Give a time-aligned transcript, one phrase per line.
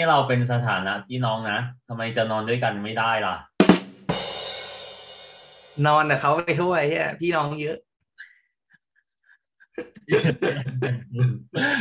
[0.00, 1.58] นี่เราเป็นสถานะพี่น้องนะ
[1.88, 3.36] ทำไมจะนอนด้วยกันไม่ได้ล่ะ
[5.86, 7.78] นอนกับเขาไปทั่วไอ้เฮียพี่น้องเยอะ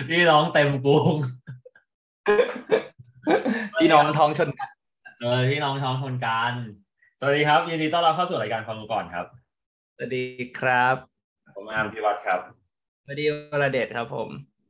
[0.09, 1.13] พี่น้องเต็มกรุง
[3.79, 4.69] พี่น้องท้องชนกัน
[5.21, 6.53] เออพี่น้องท้องคนกัน
[7.19, 9.25] สวัสดีครับ ยินดีต้อนรับเข้าสู่รายการฟังก่อนครับ
[9.95, 10.23] สวัสดี
[10.59, 10.95] ครับ
[11.55, 12.39] ผมอาร์มพิวัตรครับ
[13.03, 14.29] สวัสดีวรเดชครับผม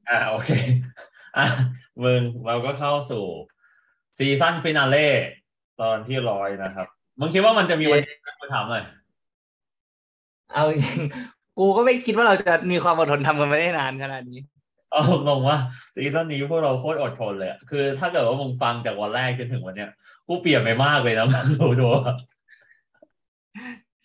[0.09, 0.51] อ่าโอเค
[1.37, 1.45] อะ
[2.03, 3.25] มึงเราก็เข้าสู่
[4.17, 5.07] season finale
[5.81, 6.87] ตอนที่ร้อยนะครับ
[7.19, 8.83] มึงคิดว่ามันจะมีวันนี้ไหมกูถามหน่อย
[10.53, 10.99] เอาจริง
[11.57, 14.41] กูก็ไม่คิดว่าเราจะมีความอดทนทำกันมาได้นานขนาดนี้
[14.91, 15.57] เอางงว่า
[15.95, 19.89] ซีซั่นนี้พวกเราโคตรอดทนเลยอะคือ ถ้าเกิดว่ามึงฟังจากวันแรกจนถึงวันเนี้ย
[20.27, 22.15] กูเปลี่ยนไปมากเลยนะมึงรู้ตัวปะ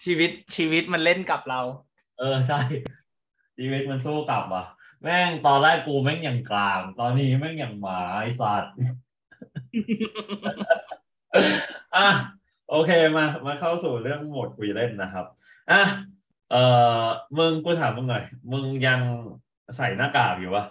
[0.04, 1.60] ชีวิตชีวิตมันเล่นกับเรา
[2.18, 2.60] เออใช่
[3.58, 4.64] ชีวิตมันสู้กลับว่ะ
[5.04, 8.72] แม่งตอนแรกกูแม่งอย่างกลาง ตอนนี้แม่งอย่างหมาไอ้สัตว์
[11.96, 12.08] อะ
[12.70, 15.26] โอเคมามาเข้าสู่เรื่องโหมดคุยเล่นนะครับ
[15.70, 15.82] อะ
[16.50, 16.62] เอ่
[17.00, 17.02] อ
[17.38, 19.00] มึงกูถามมึงหน่อย มึงยัง
[19.76, 20.64] ใส่หน้ากากอยู่ปะ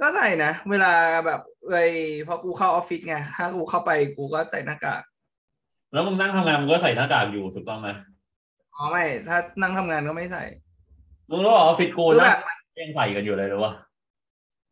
[0.00, 0.92] ก็ใส่นะเวลา
[1.26, 1.92] แบบเอ้ย
[2.26, 5.02] พอกูเข้าออฟฟิศไงถ้ากูเข้าไปกูก็ใส่หน้ากาก
[5.92, 7.88] แล้วมึงนั่งทำงานมึงก็ใส่หน้ากากอยู่ถูกต้องไหม
[8.74, 10.44] อ๋อไม่ ถ้านั่งทำงานก็ไม่ใส่
[11.30, 12.40] มึงรู้ว่าออฟฟิศกูคือนะแบบ
[12.80, 13.72] ยังใส่กันอยู่เลยหรือวะ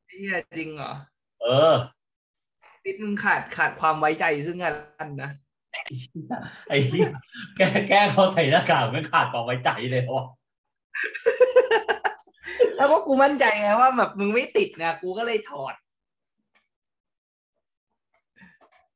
[0.06, 0.92] ไอ้เหี้ยจริงเหรอ
[1.42, 1.74] เออ
[2.82, 5.30] ฟิตมึงขาดขาดความไว้ใจซึ่งกันและกันนะ
[6.68, 7.08] ไอ้เหี้ย
[7.56, 10.26] แกแกเขาใส่หน้ากากไม่ขาดความไว้ใจเลยวะ
[12.76, 15.74] แล้วก็กูมั่นใจไงว่าแบบมึงไม่ติดนะกูก็เลยถอด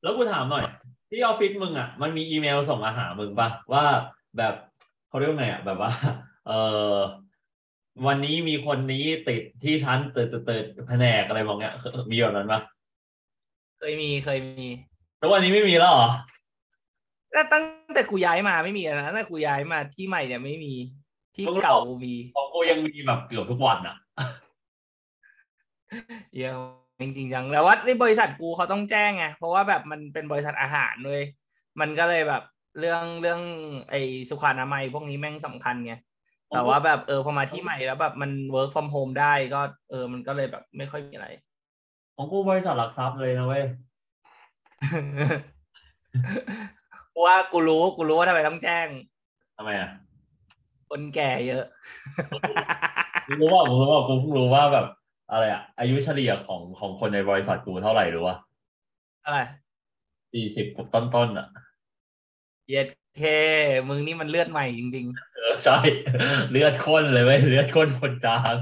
[0.03, 0.65] แล้วกูถามหน่อย
[1.11, 3.85] ที่ออฟฟิศมึงอะ มันมีอีเมลส่งมาหามึงปะว่า
[4.39, 4.55] แบบ
[5.09, 5.91] เขาเรียกว่าไงอะแบบว่า
[6.47, 6.53] เอ
[6.93, 6.95] อ
[8.07, 11.75] วันนี้มีคนนี้ติดที่ชั้นเติร์ดเติร์ดแผนกอะไรบางอย่าง
[12.13, 12.61] มีแบบนั้นปะ
[13.79, 14.69] เคยมีเคยมี
[15.19, 16.09] แล้ววันนี้ไม่มีแล้วเหรอ
[17.33, 17.65] แต่ตั้ง
[17.95, 20.75] แต่กูย้ายมาไม่มีนะตั้งแต่กูย้ายมาที่ใหม่เนี่ยไม่มี
[21.37, 23.97] ที่เก่ามีของกูยังมีแบบเกือบทุกวันอะ
[26.39, 26.55] เยอะ
[27.01, 31.23] จริงๆจังแต่ว่าในบริษัทกูเขาต้องแจ้งไงเพราะว่าแบบมันเป็นบริษัทอาหารเลย
[31.81, 32.43] มันก็เลยแบบ
[32.79, 33.41] เรื่องเรื่อง
[33.91, 35.95] ไอ้สุขอนามัยพวกนี้แม่งสำคัญไง
[36.53, 41.29] แต่ว่าแบบเออพอมาที่ใหม่แล้วแบบมัน work from home ได้ก็ เออ มันก็เลยแบบไม่ค่อยมีอะไร
[42.17, 43.65] ของกูบริษัทหลักทรัพย์เลยนะเว้ย
[47.15, 48.89] กูว่ากูรู้กูรู้ว่าทำไมต้องแจ้ง
[49.57, 49.91] ทำไมอะ
[50.91, 51.65] คนแก่เยอะ
[53.27, 54.87] กูรู้ว่ากูรู้ว่ากูเพิ่งรู้ว่าแบบ
[55.31, 58.37] อะไรอะ อายุเฉลี่ยของของคนในบริษัทกูเท่าไหร่รู้ว่า
[59.25, 59.39] อะไร
[60.33, 61.47] สี่สิบต้นต้นๆอะ
[62.71, 62.87] เย็ด
[63.17, 63.23] เค
[63.89, 65.07] มึงนี่มันเลือดใหม่จริง
[65.37, 65.79] เออใช่
[66.51, 68.55] เลือดข้นเลยเว้ยเลือดข้นคนจาง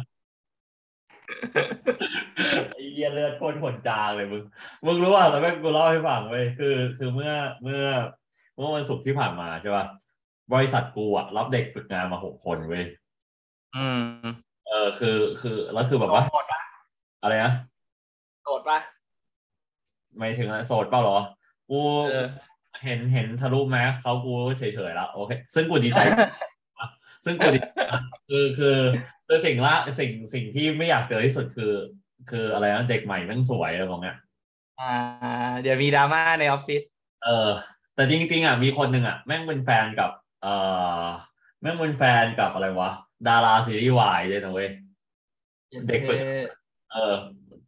[2.74, 4.42] ไอ้เหี้ยเลือดข้นคนจางเลยมึง
[4.86, 7.82] มึงรู้ว่าแล้วแม่งกูเล่าให้ฟังเว้ยคือ คือเมื่อเมื่อ
[8.54, 9.84] เมื่อวันศุกร์ที่ผ่านมาใช่ป่ะ
[10.52, 14.02] บริษัทกูอะรับเด็กฝึกงานมาหกคนเว้ยๆอืม
[14.68, 16.60] เออคือคือแล้วคือแบบว่าโสดปะ
[17.22, 17.52] อะไรนะ
[18.42, 18.78] โสดปะ
[20.16, 21.18] ไม่ถึงอะโสดเปล่าเหรอ
[21.70, 21.78] กู
[22.80, 26.00] เออเห็นเห็นทะลุแมสเขากูเฉยๆแล้วโอเค ซึ่งกูดีใจ
[27.24, 27.58] ซึ่งกูดี
[27.92, 28.76] นะคือคือ
[29.26, 31.72] คือสิ่งละสิ่งสิ่งที่ไม่อยากเจอที่สุดคือ
[32.30, 34.16] คืออะไรนะเด็กใหม่แม่งสวยอะไรของเนี้ย
[34.80, 34.94] อ่า
[35.62, 36.82] เดี๋ยวมีดราม่าในออฟฟิศ
[37.24, 37.50] เออ
[37.94, 40.10] แต่จริงๆอะมีคนหนึ่งอะ แม่งเป็นแฟนกับ
[40.42, 40.48] เอ
[41.04, 41.06] อ
[41.60, 42.90] แม่งเป็นแฟนกับอะไรวะ
[43.28, 44.68] ดาราซีรีส์วายเลยนะเว้ย
[45.88, 46.18] เด็กฝึก
[46.92, 47.14] เออ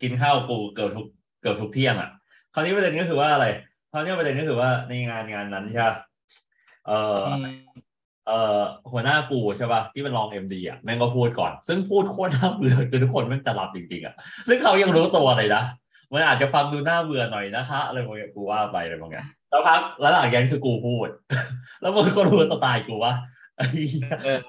[0.03, 1.07] กินข้าวกูเกือบทุก
[1.41, 2.11] เกือบทุกเที่ยงอะ
[2.55, 3.47] คราวนี้ประเด็นก็คือว่าอะไร
[3.93, 5.97] คราวนี้ประเด็นก็คือว่าในงานงานนั้นใช่ปะ
[6.87, 7.47] เอออืม
[8.27, 8.61] เอ่อ
[8.93, 14.15] หัวหน้ากูใช่ป่ะที่เป็นรองเอ็มดีอะแม่งก็พูดก่อน ซึ่งพูดโคตรน่าเบื่อคือทุกคนแม่งจะรับจริงๆอะ
[14.49, 15.63] ซึ่งเขายังรู้ตัวเลยนะ
[16.13, 21.09] มันอาจจะฟังดูน่าเบื่อหน่อยนะคะอะไรบางอย่างกูว่าไปอะไรบางอย่างแล้วพักแล้วหลังจากนั้นคือกูพูด
[21.81, 23.15] แล้วมึงก็รู้สไตล์กูว่า
[23.57, 24.41] ไอ้เหี้ยเออ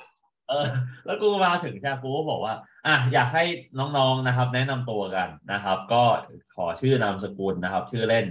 [0.50, 0.66] เออ
[1.06, 2.54] แล้วกูมาถึงใช่ปะกูก็บอกว่า
[2.88, 3.44] อะอยากให้
[3.80, 6.04] น้องๆนะครับ แนะนำตัวกันนะครับ ก็
[6.56, 8.26] ขอชื่อนามสกุลนะครับ ชื่อเล่น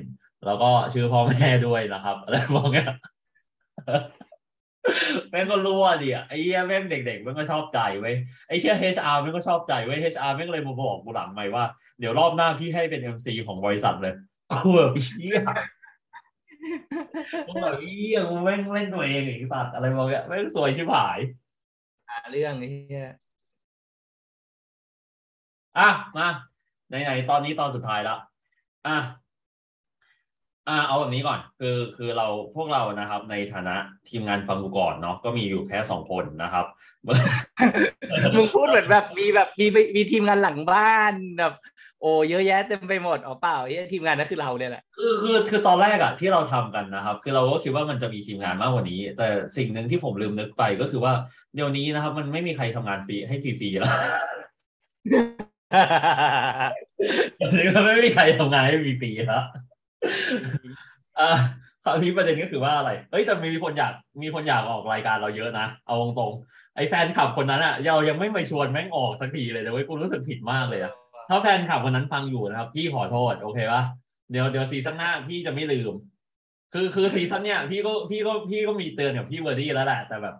[0.47, 2.95] แล้วก็ชื่อพ่อแม่ด้วยนะครับอะไรบางอย่าง
[5.31, 8.15] แม่งก็รั่วดิอะไอ้เหี้ยแม่งเด็กๆแม่งก็ชอบใจเว้ย
[8.49, 11.65] ไอ้เหี้ย HR แม่งก็ชอบใจเว้ย HR แม่งเลยมาบอกกูหลังใหม่ว่า
[11.99, 14.15] เดี๋ยวรอบหน้าพี่ให้เป็น MC ของบริษัทเลย
[14.53, 15.41] กูแบบเหี้ย
[17.49, 21.19] กูแบบเหี้ยกูแม่งเล่นตัวเองไอ้สัตว์อะไรบางอย่างแม่งสวยชิบหาย
[22.09, 23.07] หาเรื่องไอ้เหี้ย
[25.79, 26.29] อะมา
[26.89, 28.17] ไหนๆตอนนี้ตอนสุดท้ายละ
[28.87, 28.99] อะ
[30.69, 32.27] อ่าเอาแบบนี้ก่อน คือคือเรา
[32.57, 33.77] พวกเรานะครับ ในฐานะ
[34.09, 36.67] ทีมงานฟังกูก่อนเนาะก็มีอยู่แค่สองคนนะครับ
[38.37, 39.67] มึงพูดเหมือนแบบมีแบบมี
[39.97, 41.55] มีทีมงานหลังบ้านแบบ
[42.01, 51.13] โอ้เยอะแยะเต็มไปหมดอ๋อเปล่าไอ้ทีมงานนั่นคือเราเนี่ยแหละคือคือคือตอนแรกอะที่เราทำกันนะครับ คือเราก็คิดว่ามันจะมีทีมงานมากกว่านี้ แต่สิ่งหนึ่งที่ผมลืมนึกไปก็คือว่า
[51.55, 53.93] เดี๋ยวนี้นะครับ มันไม่มีใครทำงานฟรีให้ฟรีๆแล้ว
[57.37, 59.45] เดี๋ยวนี้มันไม่มีใครทำงานให้ฟรีๆแล้ว
[61.21, 61.31] อ่า
[61.85, 70.93] คราวนี้ประเด็นก็คือว่าอะไร เอ้ยแต่มีคนอยากมีคนอยากออกรายการเราเยอะนะ เอาตรงๆ ไอ้แฟนคลับคนนั้นอะเรายังไม่มาชวนแม่งออกสักทีเลยนะเว้ยกูรู้สึกผิดมากเลยอะ
[71.29, 73.83] ถ้าแฟนคลับคนนั้นฟังอยู่นะครับ พี่ขอโทษ โอเคปะ
[74.31, 75.93] เดี๋ยวเดี๋ยวซีซั่นหน้าพี่จะไม่ลืม
[76.75, 80.35] คือคือซีซั่นเนี้ยพี่ก็พี่ก็พี่ก็มีเตือนกับพี่เวอร์ดี้แล้วแหละแต่แบบ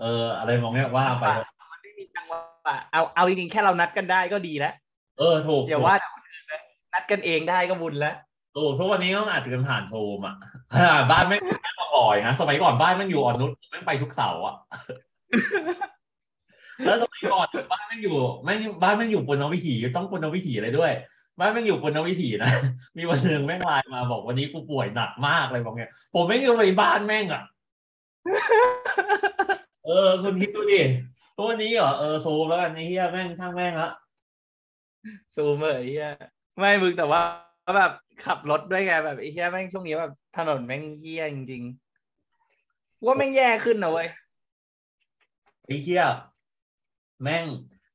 [0.00, 1.24] เออ อะไรมองเนี้ยว่าไป
[1.72, 4.74] มันไม่มีจังหวะเอาเอาจริงๆแค่เรานัดกันได้ก็ดีแล้ว
[5.18, 6.60] เออถูกอย่าว่าแต่คนอื่นเลย
[6.94, 8.16] นัดกันเองได้ก็บุญแล้ว
[8.56, 10.34] ถูกทุกวันนี้ต้องอาจจะกันผ่านโซมอะ
[10.74, 14.54] ขนาดบ้านไม่แม่งมาลอยนะสมัยก่อนบ้านแม่งอยู่อ่อนนุชแม่งไปทุกเสาร์อะ
[16.84, 20.92] แล้วสมัยก่อนบ้านแม่งอยู่แม่งบ้านแม่งอยู่ปุณณวิถีต้องปุณณวิถีเลยด้วย
[21.40, 22.50] บ้านแม่งอยู่ปุณณวิถีนะ
[22.96, 27.42] มีวันหนึ่งแม่งไลน์มาบอกวันนี้กูป่วยหนักมากเลยบอกเงี้ยผมไม่อยู่ไปบ้านแม่งอะ
[29.84, 30.80] เออคุณคิดดูดิ
[31.36, 33.90] ทุกวันนี้เหรอเออโซมแล้วกันไอ้เฮียแม่งช่างแม่งละ
[35.36, 36.08] ซูมเลยไอ้เฮีย
[36.58, 37.20] ไม่มึงแต่ว่า
[37.78, 37.92] แบบ
[38.24, 44.08] ขับรถด้วยไงแบบไอ้เฮียแม่งช่วงนี้แบบถนนแม่งเฮียจริงๆว่าแม่งแย่ขึ้นนะเว้ย
[45.66, 46.02] ไอ้เฮีย
[47.22, 47.44] แม่ง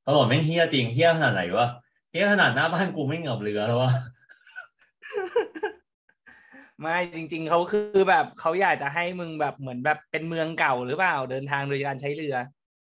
[0.08, 1.68] ตลอดแม่งเฮียจริงเฮียขนาดไหนวะ
[2.12, 3.92] เฮียขนาดหน้าบ้านกูไม่เหงือบเรือแล้ววะ
[6.82, 12.36] ไม่จริง ๆเขาคือแบบเขาอยากจะให้มึงแบบเหมือนแบบเป็นเมืองเก่าหรือเปล่าเดินทางโดยการใช้เรือ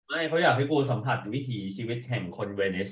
[0.09, 2.91] ไม่เขาอยากให้กูสัมผัสวิถีชีวิตแห่งคนเวนิส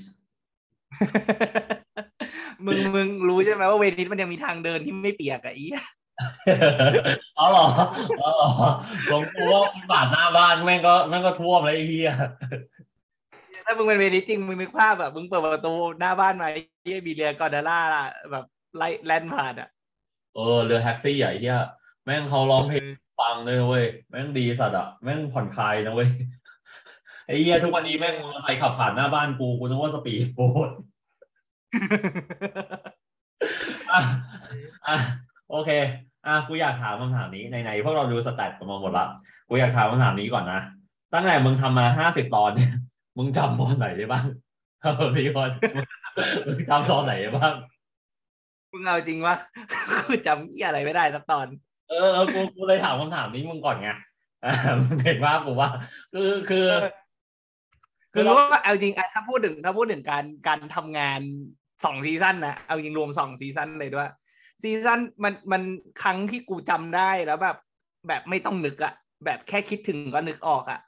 [2.67, 5.67] มึงมึงรู้ใช่ไหมว่าเวนิสมันยังมีทางเดินที่ไม่เปียกอะอี
[7.37, 7.67] เอาเหรอ
[8.19, 8.49] เอาเหรอ
[9.07, 12.13] หลวงกูว่าบาดหน้าบ้านแม่งก็แม่งก็ท่วมเลยไอ้เฮีย
[13.65, 16.49] ถ้ามึงเป็นเวนิสจริงมึงนึกภาพแบบมึงเปิดประตูหน้าบ้านมา
[16.85, 18.45] ที่มีเรือกอนเดล่าล่ะแบบ
[18.77, 19.69] ไล่แล่นผ่านอะ
[20.35, 21.59] เออเรือแท็กซี่ใหญ่เฮีย
[22.05, 22.85] แม่งเขาร้องเพลง
[23.21, 26.09] ฟังเลยเว้ยแม่งดีสัตว์อะแม่งผ่อนคลายนะเว้ย
[27.27, 30.73] ไอ้เฮียทุกวันนี้แม่งมอเตอร์ไซค์ขับผ่านหน้าบ้านกูกูนึกว่าสปีดโบ๊ทอะอะ
[35.51, 35.71] โอเค
[36.27, 39.07] อะกูอยากถามคำถามนี้ในๆพวกเราดู stat กันมาหมดละ
[39.49, 40.61] กูอยากถามคำถามนี้ก่อนนะ
[41.13, 42.73] ตั้งแต่มึงทำมาห้าสิบตอนเนี่ย
[43.19, 44.25] มึงจำตอนไหนได้บ้าง
[44.83, 45.51] เออพี่คน
[46.47, 47.55] มึงจำตอนไหนได้บ้าง
[48.73, 49.35] มึงเอาจริงวะ
[50.01, 51.47] กูจำเหี้ยอะไรไม่ได้สักตอน
[51.89, 53.89] เออเออกูกูเลยถามคำถามนี้มึงก่อนไง
[54.45, 55.71] อ่ามึงเห็นว่ากูว่า
[56.15, 56.67] คือคือ
[58.13, 61.21] คือรู้ว่าเอาจริงอะถ้าพูดถึงถ้าพูดถึงการการทำงาน
[61.85, 64.11] สองซีซั่นนะเอาจริงรวมสองซีซั่นเลยด้วย
[64.63, 65.63] ซีซั่นมันมัน
[66.03, 67.57] ครั้งที่กูจำได้แล้วแบบ
[68.09, 68.95] แบบไม่ต้องนึกอะ
[69.25, 70.81] แบบแค่คิดถึงก็นึกออกอะ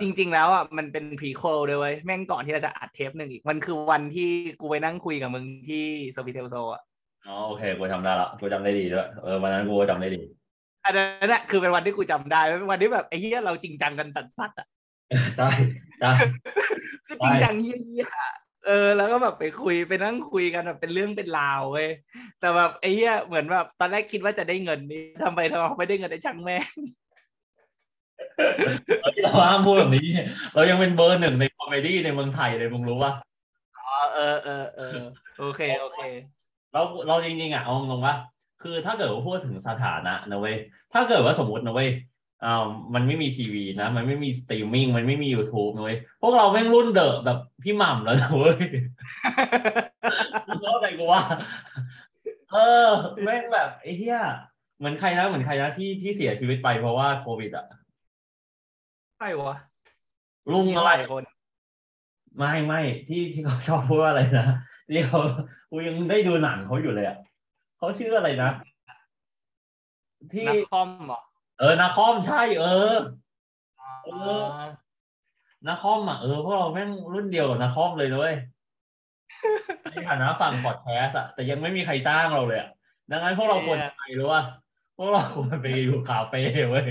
[0.00, 4.28] จริง ๆ แล้วอะมันเป็น prequel เลยเว้ยแม่งก่อนที่เราจะอัดเทปหนึ่งอีก มันคือวันที่
[4.60, 6.82] กูไปนั่งคุยกับมึงที่ Sofitel So อะ
[7.26, 10.20] อ๋อโอเคกูจำได้ละกูจำได้ดีด้วยเออวันนั้นกูก็จำได้ดี
[10.84, 14.66] อันนั้นอะคือเป็นวันที่กูจำได้เป็นวันที่แบบไอ้เหี้ยเราจริงจังกันสัสๆอะ
[15.36, 15.48] ใช่
[16.00, 16.12] ใช่
[17.06, 21.88] คือจริงจังเหี้ยๆ เออ แล้วก็แบบไปคุยไปนั่งคุยกันแบบเป็นเรื่องเป็นราวเว้ย
[22.40, 26.66] แต่แบบไอ้เหี้ยเหมือนแบบตอนแรกคิดว่าจะได้เงินนี่ทำไปทำไมไม่ได้เงินได้ช่างแม่ง
[29.22, 30.06] เราห้ามพูดแบบนี้
[30.54, 33.12] เรายังเป็นเบอร์หนึ่งใน comedy ในเมืองไทยเลยมึงรู้ป่ะ
[33.78, 34.98] อ๋อเออเออเออ
[35.38, 36.00] โอเคโอเค
[36.72, 38.14] เราเราจริงๆอะเอาตรงๆว่า
[38.62, 40.56] คือถ้าเกิดว่าพูดถึงสถานะนะเว้ย
[40.92, 41.90] ถ้าเกิดว่าสมมตินะเว้ย
[42.44, 42.64] อ่า
[42.94, 48.58] มันไม่มีทีวีนะ มันไม่มีสตรีมมิ่งมันไม่มี YouTube นะเว้ยพวกเราแม่งรุ่นเดอะแบบพี่หม่ำแล้วนะเว้ย
[50.46, 51.22] มึงเข้าใจกูว่า
[52.52, 52.88] เออ
[53.24, 54.18] แม่งแบบไอ้เหี้ย
[54.78, 57.66] เหมือนใครนะเหมือนใครนะที่ที่เสียชีวิตไปเพราะว่าโควิดอะ
[59.18, 59.54] ใช่วะ
[60.50, 61.22] ลุงมีอะไรหลายคน
[62.38, 64.46] ไม่ไม่ที่ที่เขาชอบพูดว่าอะไรนะ
[64.90, 65.20] ที่เขา
[65.70, 67.16] กูยังได้ดูหนังเขาอยู่เลยอะ
[67.78, 68.50] เขาชื่ออะไรนะ
[70.32, 71.20] ที่นักคอมเหรอ
[71.58, 72.94] เออนาคอมใช่ เออ
[74.04, 74.08] เอ
[74.40, 74.42] อ
[75.62, 78.36] อนาคอมอะเออพวกเราแม่งรุ่นเดียวกับนาคอมเลยนะเว้ย
[79.90, 82.70] ในฐานะฝั่งพอดแคสต์อะแต่ยังไม่มีใครจ้างเราเลยอะ
[83.10, 84.40] ดังนั้นพวกเราควรไปหรือว่า
[84.96, 86.86] พวกเราควรไปอยู่คาเฟ่เว้ย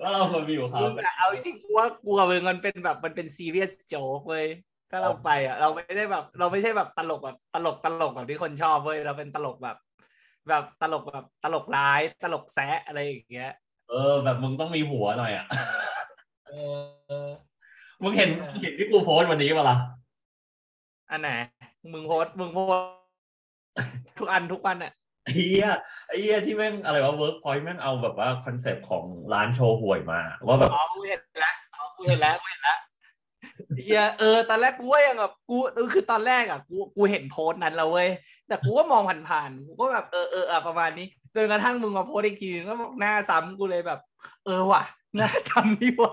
[0.00, 4.46] ว่าเราควรไปอยู่คามึงเฟ่อะเอาจริงๆกูว่ากลัวมึงมันเป็นแบบมันเป็นซีเรียสโจ๊กเว้ย
[4.90, 9.76] ถ้าเราไปอะ เราไม่ได้แบบ เราไม่ใช่แบบตลกแบบตลกตลกแบบที่คนชอบเว้ยเราเป็นตลกแบบ
[10.48, 13.52] แบบตลกแบบตลกร้ายตลกแซะอะไรอย่างเงี้ย
[13.88, 15.46] เออ แบบมึงต้องมีหัวหน่อยอะ
[16.46, 16.52] เอ
[17.24, 17.26] อ
[18.02, 19.76] มึงเห็นเห็นที่กูโพสต์วันนี้ปะล่ะ
[21.10, 21.30] อันไหน
[21.92, 22.94] มึงโพสต์มึงโพสต์
[24.18, 24.92] ทุกอันทุกวันอะ
[25.24, 25.68] ไอ้เหี้ย
[26.08, 32.78] ไอ้เหี้ยที่แม่งอะไรวะเวิร์กพอยต์แม่งเอาแบบว่าคอนเซปต์ของร้านโชห่วยมา ว่าแบบอ๋อกูเห็นแล้วอ๋อกูเห็นแล้วกูเห็นแล้ว
[33.84, 38.08] เหี้ยเออตอนแรกกูว่ายังแบบกูเออคือตอนแรกอะกูกูเห็นโพสต์นั้นแล้วเว้ย
[38.48, 44.00] แต่กูก็มองผ่านๆกูก็แบบเออเออเออประมาณนี้จนกระทั่งมึงมาโพสต์อีกทีนึงก็บอกหน้าซ้ำกูเลยแบบ
[44.44, 44.82] เออว่ะ
[45.16, 46.12] หน้าซ้ำนี่ว่ะ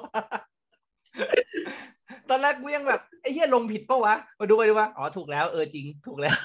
[2.29, 6.37] ตอนแรกกูยังแบบไอ้เหี้ยลงผิดปะวะมาดูไปดูว่าอ๋อถูกแล้วเออจริงถูกแล้ว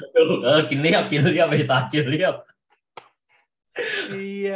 [0.45, 2.35] เออกินเรียบกินเรียบไปซากินเรียบ
[4.11, 4.55] เฮีย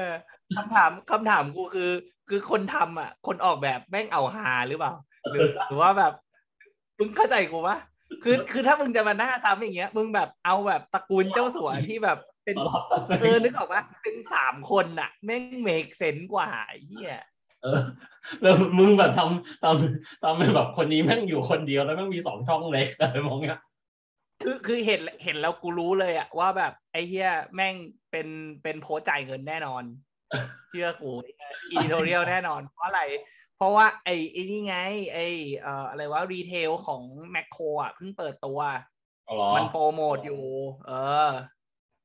[0.56, 1.90] คำถามคำถามกูคือ
[2.28, 4.92] คือคนทำอะ คนออกแบบแม่งเอาฮาหรือเปล่า
[5.30, 6.12] หรือหรือว่าแบบ
[6.98, 7.78] มึงเข้าใจกูปะ
[8.24, 12.56] คือคือถ้ามึงจะมาหน้าซ้ำอย่างเงี้ย มึงแบบเอาแบบตระกูลเจ้าสัวที่แบบเป็น
[13.20, 17.20] เออนึกออกปะเป็นสามคนอะแม่งเมกเซนกว่าไอ้เฮีย
[17.62, 17.80] เออ
[18.42, 23.60] แล้วมึงแบบทำทำทำเป็นแบบคนนี้แม่งอยู่คนเดียวแล้วแม่งมีสองช่องเล็กอะไรมองเงี้ย
[24.42, 27.74] คือคือเห็นเห็นแล้วกูรู้เลยอะว่าแบบไอ้เหี้ยแม่ง
[28.10, 28.26] เป็น
[28.62, 29.82] เป็นโพสต์จ่ายเงินแน่นอน
[30.68, 31.12] เชื่อกู
[31.70, 33.02] editorial แน่นอน เพราะอะไร
[33.41, 34.76] เพ ราะว่าไอ้ไอ้นี่ไง
[35.12, 35.26] ไอ้
[35.60, 38.58] เอ่ออะไรว่า retail ของแมคโครอะเพิ่งเปิดตัว
[39.24, 40.42] เอาเหรอมันโปรโมทอยู่
[40.86, 40.92] เอ
[41.28, 41.30] อ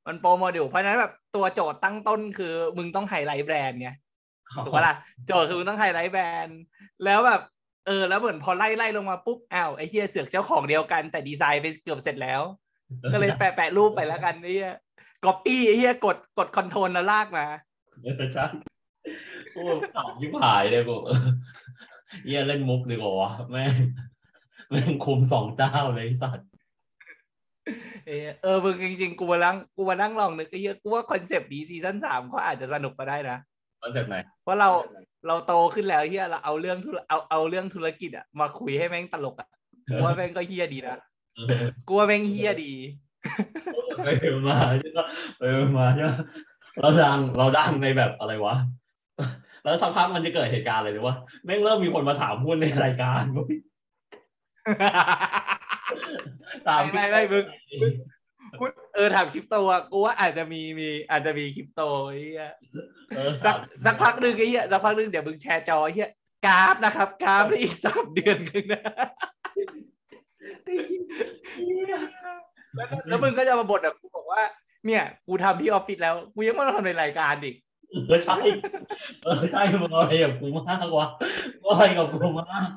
[0.07, 3.89] มันโปรโมทอยู่เพราะฉะนั้นแบบตัวโจทย์ตั้งต้นคือ มึงต้องไฮไลท์แบรนด์ไง
[4.65, 4.95] ถูกปะล่ะ
[5.27, 6.59] โจทย์คือมึงต้องไฮไลท์แบรนด์
[7.05, 7.41] แล้วแบบ
[7.87, 12.41] เออ แล้วเหมือนพอไล่ไล่ลงมาปุ๊บอ้าวไอ้เหี้ยเสือกเจ้าของเดียวกัน แต่ดีไซน์ไปเกือบเสร็จแล้ว
[13.11, 17.45] ก็เลยแปะแปะรูปไปแล้วกันไอ้เหี้ไอ้เหี้ยกดกด control แล้วลากมา
[18.03, 20.95] เออใช่โอ้ขำยิบหายเลยกู
[22.25, 23.73] เหี้ยเล่นมุกดีกว่าวะแม่ง
[24.69, 26.47] แม่งคุมสองเจ้าเลยไอ้สัตว์
[28.07, 33.37] เออเออมึงจริงๆ กูมานั่งกูมานั่งลองนึกไอ้เหี้ยกูว่าคอนเซปต์นี้ซีซั่นสามเขาอาจจะสนุกก็ได้นะ
[33.81, 34.69] คอนเซ็ปต์ไหนเพราะเรา
[35.27, 39.49] เราโตขึ้นแล้วเหี้ยเราเอาเรื่องธุรเอาเอาเรื่องธุรกิจอะมาคุยให้แม่งตลกอะ
[39.91, 40.97] กูว่าแม่งก็เหี้ยดีนะ
[41.35, 42.73] เออกูว่าแม่งเหี้ยดี
[44.03, 44.07] ไป
[44.47, 45.05] มาใช่ปะ
[45.37, 45.41] ไป
[45.77, 46.17] มาใช่ปะ
[46.81, 48.55] เราดังเราดังในแบบอะไรวะ
[49.67, 53.53] แล้วสักพักมันจะเกิดเหตุการณ์อะไรหรือว่าแม่งเริ่มมีคนมาถามพูดในรายการเว้ย
[56.67, 57.45] ตามไม่ไม่มึง
[58.59, 62.51] พูดเออถามคริปโตอะกูว่าอาจจะมีมีอาจจะมีคริปโตไอ้เฮีย
[63.15, 66.09] เออสักถามสักพักหนึ่งไอ้เฮียสักพักหนึ่งเดี๋ยวมึงแชร์จอไอ้เฮีย
[66.45, 68.83] กราฟนะครับกราฟในอีกสามเดือนข้างหน้า
[72.75, 74.41] แล้วแล้วมึงก็จะมาบ่นแบบกูบอกว่า
[74.85, 77.55] เนี่ย กูทำที่ออฟฟิศแล้ว กูยังไม่ต้องทำในรายการอีก
[77.89, 78.37] เออใช่
[79.23, 81.07] เออใช่มึงเอาอะไรกับกูมากวะ
[81.65, 82.69] ว่าอะไรกับกูมาก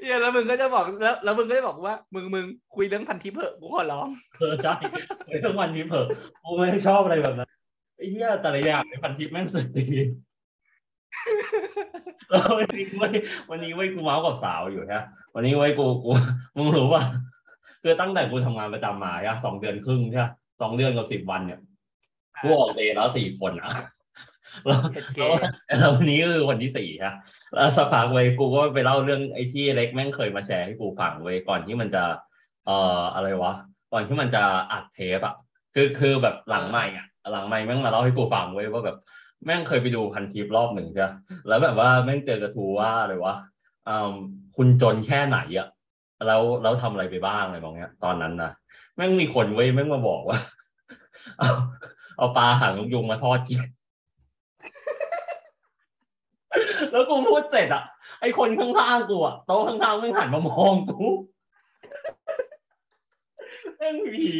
[0.00, 2.44] เนี่ยแล้วมึงก็จะบอกแล้วแล้วมึงก็จะบอกว่า มึงมึง
[2.74, 4.08] คุยเรื่องพันทิปเถอะกูขอร้อง
[4.38, 4.74] เออใช่
[5.26, 6.06] ไอ้ทั้งวันนี้เผลอ
[6.42, 7.50] กูไม่ชอบอะไรแบบนั้น
[7.96, 9.86] ไอ้เหี้ยแต่ละอย่างในพันทิปแม่งสุดดี
[12.30, 13.12] แล้ววันนี้เว้ย
[13.50, 16.10] วันนี้เว้ยกูเมาส์กับสาวอยู่ฮะวันนี้เว้ยกูกู
[16.56, 17.02] มึงรู้ป่ะ
[17.82, 21.60] คือตั้งแต่กูทำงานประจำมาอะสองเดือนครึ่งใช่ปะสองเดือนกับสิบวันเนี่ย
[22.42, 23.70] กูออกเดย์แล้วสี่คนอะ
[24.66, 27.14] แล้วเห็ดเกแล้วแล้ววันนี้ก็คือวันที่สี่ฮะ
[27.54, 32.04] แล้วสักพักเว้ยกูก็ไปเล่าเรื่องไอ้ที่เล็กแม่งเคยมาแชร์ให้กูฟังเว้ยก่อนที่มันจะ
[32.66, 33.52] เอ่ออะไรวะ
[33.92, 35.34] ก่อนที่มันจะอัดเทปอะ
[35.74, 38.96] คือคือแบบหลังใหม่อะหลังใหม่แม่งมาเล่าให้กูฟังเว้ยว่าแบบ
[39.44, 41.14] แม่งเคยไปดูพันทิปรอบหนึ่งใช่ปะ
[41.48, 43.34] แล้วแบบว่าแม่งเจอกระทูว่าอะไรวะ
[43.88, 44.12] อืม
[44.56, 45.68] คุณจนแค่ไหนอะ
[46.26, 48.50] แล้วแล้วทำอะไรไปบ้างอะไรบางเงี้ยตอนนั้นนะ
[48.96, 50.38] แม่งมีคนเว้ยแม่งมาบอกว่า
[52.16, 53.60] เอาเอาปลาหางนกยุงมาทอดกิน
[56.90, 57.84] แล้วกูพูดเสร็จอะ
[58.20, 61.06] ไอคนข้างๆกูอะโต๊ะข้างๆแม่งหันมามองกู
[63.76, 64.30] แม่งผี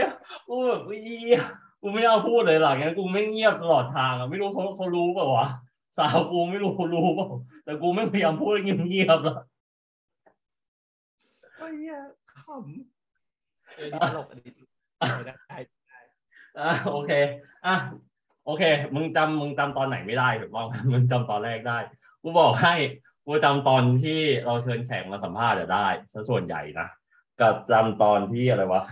[0.00, 0.12] อะ
[0.48, 1.38] กูแบบเฮีย
[1.82, 5.48] กูไม่เอาพูดเลยหลังนั้นกูไม่เงียบตลอดทางอะไม่รู้เขาเขารู้เปล่าวะ
[5.98, 7.28] สาวกูไม่รู้รู้เปล่า
[7.64, 9.38] แต่กูไม่พยายามพูดเงียบๆแล้ว
[11.56, 11.96] ไอ้เหี้ย
[12.40, 14.50] ขำเออนี่ตลกอันนี้
[15.26, 15.58] ได้ได้
[16.60, 17.12] อะโอเค
[17.66, 17.76] อะ
[18.46, 18.62] โอเค
[18.94, 21.78] มึงจำมึงจำตอนไหนไม่ได้ถูกต้องมึงจำตอนแรกได้
[22.22, 22.74] กูบอกให้
[23.26, 26.88] กูจำตอนที่เราเชิญแขกมาสัมภาษณ์อะได้ซะส่วนใหญ่นะ
[27.40, 28.82] กับจำตอนที่อะไรวะ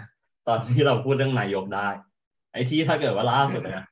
[0.48, 1.88] ตอนที่เราพูดเรื่องนายกได้
[2.52, 3.84] ไอ้ที่ถ้าเกิดว่าล่าสุดเนี่ย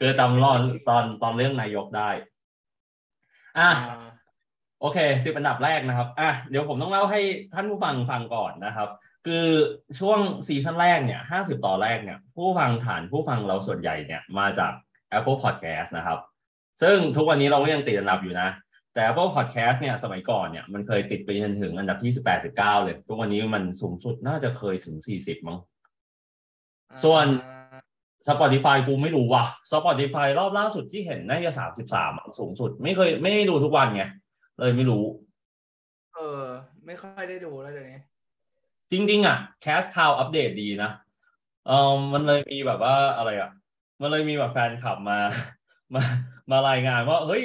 [0.00, 2.10] คือจำรอนตอนตอนเรื่องนายกได้
[3.58, 4.00] อะอ่า
[4.80, 7.20] โอเคสิบอันดับแรกนะครับ อะเดี๋ยวผมต้องเล่าให้
[7.54, 8.88] ท่านผู้ฟังฟังก่อนนะครับ
[9.26, 9.46] คือ
[10.00, 14.72] ช่วงซีซั่นแรกเนี่ยห้าสิบตอนแรกเนี่ย ผู้ฟังฐานผู้ฟังเราส่วนใหญ่เนี่ยมาจาก
[15.18, 16.18] Apple Podcast นะครับ
[16.82, 18.48] ซึ่งทุกวันนี้เราก็ยังติดอันดับอยู่นะ
[18.94, 25.58] แต่ Apple Podcast เนี่ยสมัยก่อนเนี่ยมันเคยติดไปจนถึงอันดับที่สิบแปดสิบเก้าเลย ทุกวันนี้มันสูงสุดน่าจะเคยถึงสี่สิบมั้ง
[27.04, 27.26] ส่วน
[28.28, 34.02] Spotify กูไม่รู้ว่ะ Spotify รอบล่าสุดที่เห็นน่าจะสามสิบสามสูงสุด ไม่เคยไม่ได้ดูทุกวันไง
[34.58, 35.04] เลยไม่รู้
[36.14, 36.44] เออ
[36.86, 38.00] ไม่ค่อยได้ดูแล้วเดี๋ยวนี้
[38.92, 40.90] จริงๆ อะ Cast Cloud อัปเดตดีนะ
[41.66, 43.50] เอเออมันเลยมีแบบว่าอะไรอะ
[44.00, 45.18] มันเลยมีแบบแฟนคลับมา
[45.94, 46.02] มา
[46.50, 47.44] มารายงานว่าเฮ้ย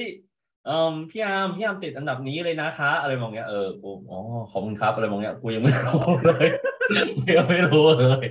[0.65, 4.19] เออพี่อาร์มพี่อาร์มติดอันดับนี้เลยนะคะ อะไรมองเงี้ยเออกูอ๋อ
[4.51, 6.47] ขอบคุณครับอะไรมองเงี้ยกูยังไม่รู้เลย
[7.37, 8.25] ยังไม่รู้เลย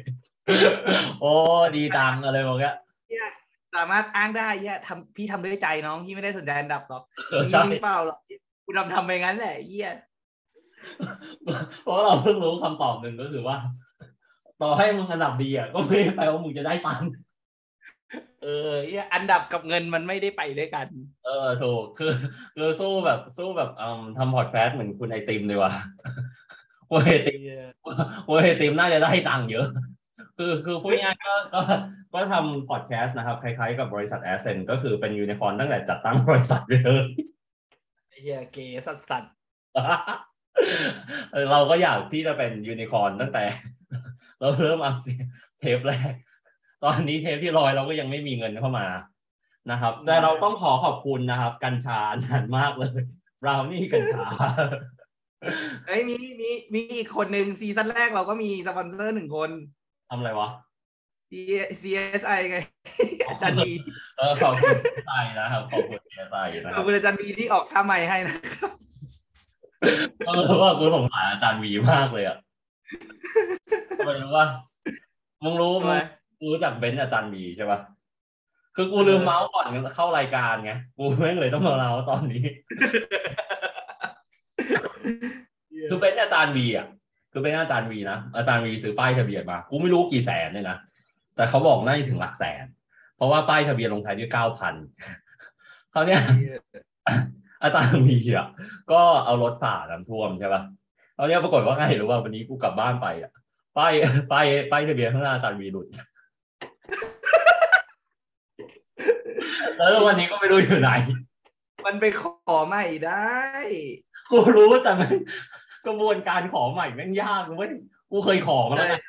[1.21, 1.33] โอ้
[1.77, 2.75] ดีจังอะไรมองเงี้ย
[3.09, 3.29] เนี่ย
[3.75, 8.19] สามารถอ้างได้เนี่ยทำพี่ทำด้วยใจน้องพี่ไม่ได้สนใจอันดับหรอกเออมึงใช่ยิงเปล่าหรอก
[8.65, 9.93] กูทำทำไปงั้นแหละเหี้ย
[11.83, 13.57] เพราะเราเพิ่งรู้คำตอบหนึ่งก็คือว่า
[14.63, 17.09] ต่อให้มึงอันดับดีอะก็ไม่ได้แปลว่ามึงจะได้ตังค์
[18.43, 20.87] เออเหี้ยอันดับกับเงินมันไม่ได้ไปด้วยกัน
[21.25, 22.13] เออถูกคือ
[22.57, 25.73] คือสู้แบบสู้แบบอืมทำพอดแคสต์เหมือนคุณไอติมดีกว่า
[26.93, 27.41] ว่าไอติม
[28.29, 29.67] ว่าไอติมน่าจะได้ตังค์เยอะ
[30.39, 31.61] คือคือพูดง่ายๆก็ก็
[32.15, 37.05] ก็ทำพอดแคสต์นะครับ คล้ายๆกับบริษัท Ascend ก็คือเป็นยูนิคอร์นตั้งแต่จัดตั้งบริษัทเลย
[38.09, 39.25] ไอ้เหี้ยเกย์สัสสัส
[41.33, 43.45] เออเราก็อยากที่จะเป็นยูนิคอร์นตั้งแต่
[44.41, 44.97] เราเริ่มอัด
[45.61, 46.13] เทปแรก
[46.85, 48.87] ตอนนี้เทปที่ร้อยเราก็ยังไม่มีเงินเข้ามา
[49.71, 53.01] นะครับ แต่เราต้องขอขอบคุณนะครับ กัญชานานมากเลย
[53.45, 54.27] เรานี่กัญชา
[55.87, 59.51] เอ้ยมีมีมีอีกคนหนึ่งซีซั่นแรกเราก็มีสปอนเซอร์หนึ่งคน
[60.11, 60.51] ทำอะไรวะ
[61.31, 62.59] C- CSI ไง
[63.29, 63.73] อาจารย์ดี
[64.19, 68.71] เออขอบคุณใจนะครับขอบคุณใจนะคขรัอบบคุณอาจารย์ดีที่ออกค่าไม้ให้นะครับ
[70.27, 72.37] เออว่ากูสงสารอาจารย์วีมากเลยอะ
[73.97, 74.47] ทำไมรู้ว่า
[75.45, 75.99] มึงรู้ทำมึไมง
[76.47, 77.81] รู้จักเบนซ์อาจารย์วีใช่ปะ
[78.77, 82.45] คือกูลืมเมาส์ก่อนเข้ารายการไงกูแม่งเลยต้องมาเล่าตอนนี้
[85.91, 86.87] คือเป็นอาจารย์วีอะ
[87.33, 90.79] คือเป็นอาจารย์วีนะอาจารย์วีซื้อป้ายทะเบียนมากูไม่รู้กี่แสนเนี่ยนะ
[91.37, 92.65] แต่เขาบอกน่าจะถึงหลักแสน
[93.17, 94.75] เพราะว่าป้ายทะเบียนลงท้ายด้วยเก้าพัน
[95.91, 96.21] เขาวเนี่ย
[97.65, 98.47] อาจารย์วีอะ
[98.93, 100.63] ก็เอารถฝ่าน้ำท่วมใช่ป่ะ
[101.15, 103.31] เขาวเนี่ยปรากฏว่าไงรู้ว่าวันนี้กูกลับบ้านไปอะ
[103.79, 103.93] ป้าย
[104.33, 105.87] ป้ายป้ายทะเบียนข้างหน้าอาจารย์วีหลุด
[109.77, 110.91] แล้ววันนี้ก็ไม่รู้อยู่ไหน
[111.87, 112.23] มันไปข
[112.55, 113.35] อใหม่ได้
[114.31, 115.13] กูรู้แต่มัน
[115.87, 117.71] กระบวนการขอใหม่แม่งยากเว้ย
[118.11, 119.03] กูเคยขอมาแล้วนะ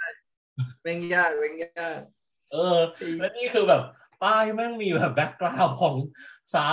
[0.83, 1.99] เป็นยากเป็นยาก
[2.51, 2.77] เออ
[3.19, 3.81] แล้วนี่คือแบบ
[4.23, 5.93] ป้ายแม่งมีแบบ background ของ
[6.53, 6.65] ซา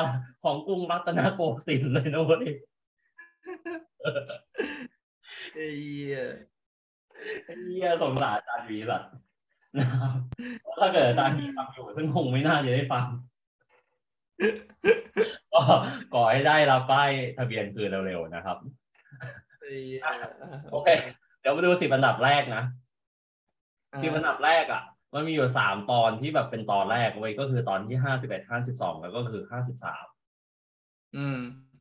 [0.44, 2.46] ของกรุงรัตนโกสินทร์เลยนะเว้ย
[5.54, 6.18] ไอ้เหี้ย
[7.44, 9.10] ไอ้เหี้ยสงสารอาจารย์วีสัตว์
[9.78, 10.12] นะครับ
[10.80, 13.04] ถ้าเกิดอาจารย์วีฟังอยู่ซึ่งคงไม่น่าจะได้ฟัง
[15.52, 15.60] ก็
[16.12, 18.56] ขอให้ได้รับป้ายทะเบียนคืนเร็วๆนะครับ
[19.60, 20.00] ไอ้เหี้ย
[20.72, 20.88] โอเค
[21.40, 22.62] เดี๋ยวมาดูสิบอันดับแรกนะ
[23.92, 24.82] อ่าสิบอันดับแรกอะ
[25.14, 30.04] มันมีอยู่สามตอนที่แบบเป็นตอนแรกเว้ยก็คือตอนที่ห้าสิบเอ็ดห้าสิบสองแล้วก็คือห้าสิบสาม
[31.16, 31.38] อืม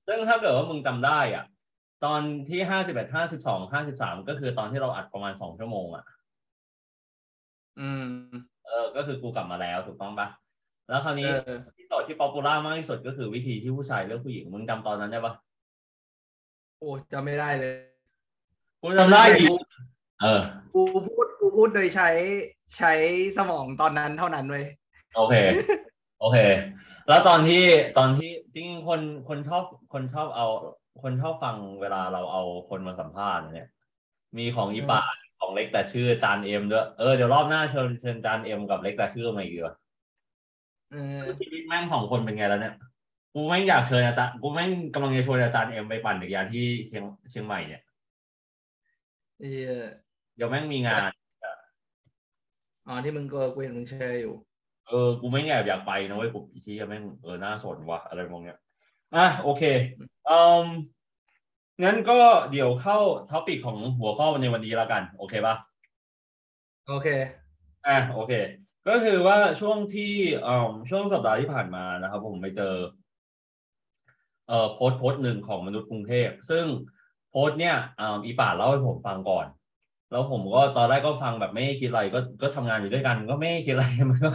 [0.07, 1.45] ซึ่งถ้าเกิดว่ามึงจำได้อะ
[2.05, 6.05] ตอนที่ห้าสิบเอ็ดห้าสิบสองห้าสิบสามก็คือตอนที่เราอัดประมาณสองชั่วโมงอะ
[7.79, 8.05] อืม
[8.67, 10.27] เออ ก็คือกูกลับมาแล้วถูกต้องปะ
[10.89, 15.33] แล้วคราวนี้เออที่ต่อที่ popular มากที่สุดก็คือวิธีที่ผู้ชายเลือกผู้หญิงมึงจำตอนนั้นได้ปะ
[16.77, 17.73] โอ้จำไม่ได้เลย
[18.81, 19.45] กูจำได้ดี
[20.21, 20.41] เออ
[20.73, 22.09] กูพูดกูพูดโดยใช้
[22.77, 22.93] ใช้
[23.37, 24.65] สมองตอนนั้นเท่านั้นเว้ย
[25.15, 25.35] โอเค
[26.19, 26.37] โอเค
[27.07, 27.63] แล้วตอนที่
[27.97, 30.47] ตอนที่จริงๆคนคนชอบคนชอบเอา
[31.03, 33.69] คนชอบฟังเวลาเราเอาคนมาสัมภาษณ์เนี่ย
[34.37, 35.01] มีของอีป่า
[35.39, 39.75] ของเล็กแต่ชื่อจารย์เอ็มด้วยเออเดี๋ยวรอบหน้าเชิญเชิญจารย์เอ็มกับเล็กแต่ชื่อมาอีกดีกว่า
[40.91, 42.75] เออชีวิตแม่งสองคนเป็นไงแล้วเนี่ย
[43.33, 47.81] กูแม่งอยากเชิญอาจารย์กูแม่งกำลังจะชวนอาจารย์เอ็มไปปั่นจักรยานที่เชียงเชียงใหม่เนี่ย
[49.37, 49.73] ไอ้เหี้ย
[50.35, 51.09] เดี๋ยวแม่งมีงาน
[52.87, 54.33] อ๋อที่มึงก็กูเห็นมึงแชร์อยู่
[54.87, 58.59] เออ กูไม่แอบอยากไปนะเว้ยกูอีที่แม่งเออน่าสนว่ะอะไรมองเนี้ย
[59.15, 59.63] อะโอเค
[60.29, 60.65] อืม
[61.83, 62.19] งั้นก็
[62.51, 62.97] เดี๋ยวเข้า
[63.31, 65.55] ท็อปิกของหัวข้อในวันนี้แล้วกัน โอเคปะ
[66.87, 67.07] โอเค
[67.87, 68.33] อะโอเค
[68.87, 70.13] ก็คือว่าช่วงที่
[70.45, 72.75] อืมช่วงสัปดาห์ที่ผ่านมานะครับ ผมไปเจอ
[74.47, 76.65] เอ่อโพสต์โพสต์หนึ่งของมนุษย์กรุงเทพ ซึ่ง
[77.29, 79.45] โพสต์เนี่ยอ่าอีป่าเล่าให้ผมฟังก่อน
[80.11, 84.29] แล้วผมก็ตอนแรกก็ฟังแบบไม่ได้คิดอะไรก็ก็ทำงานอยู่ด้วยกัน ก็ไม่ได้คิดอะไรมันก็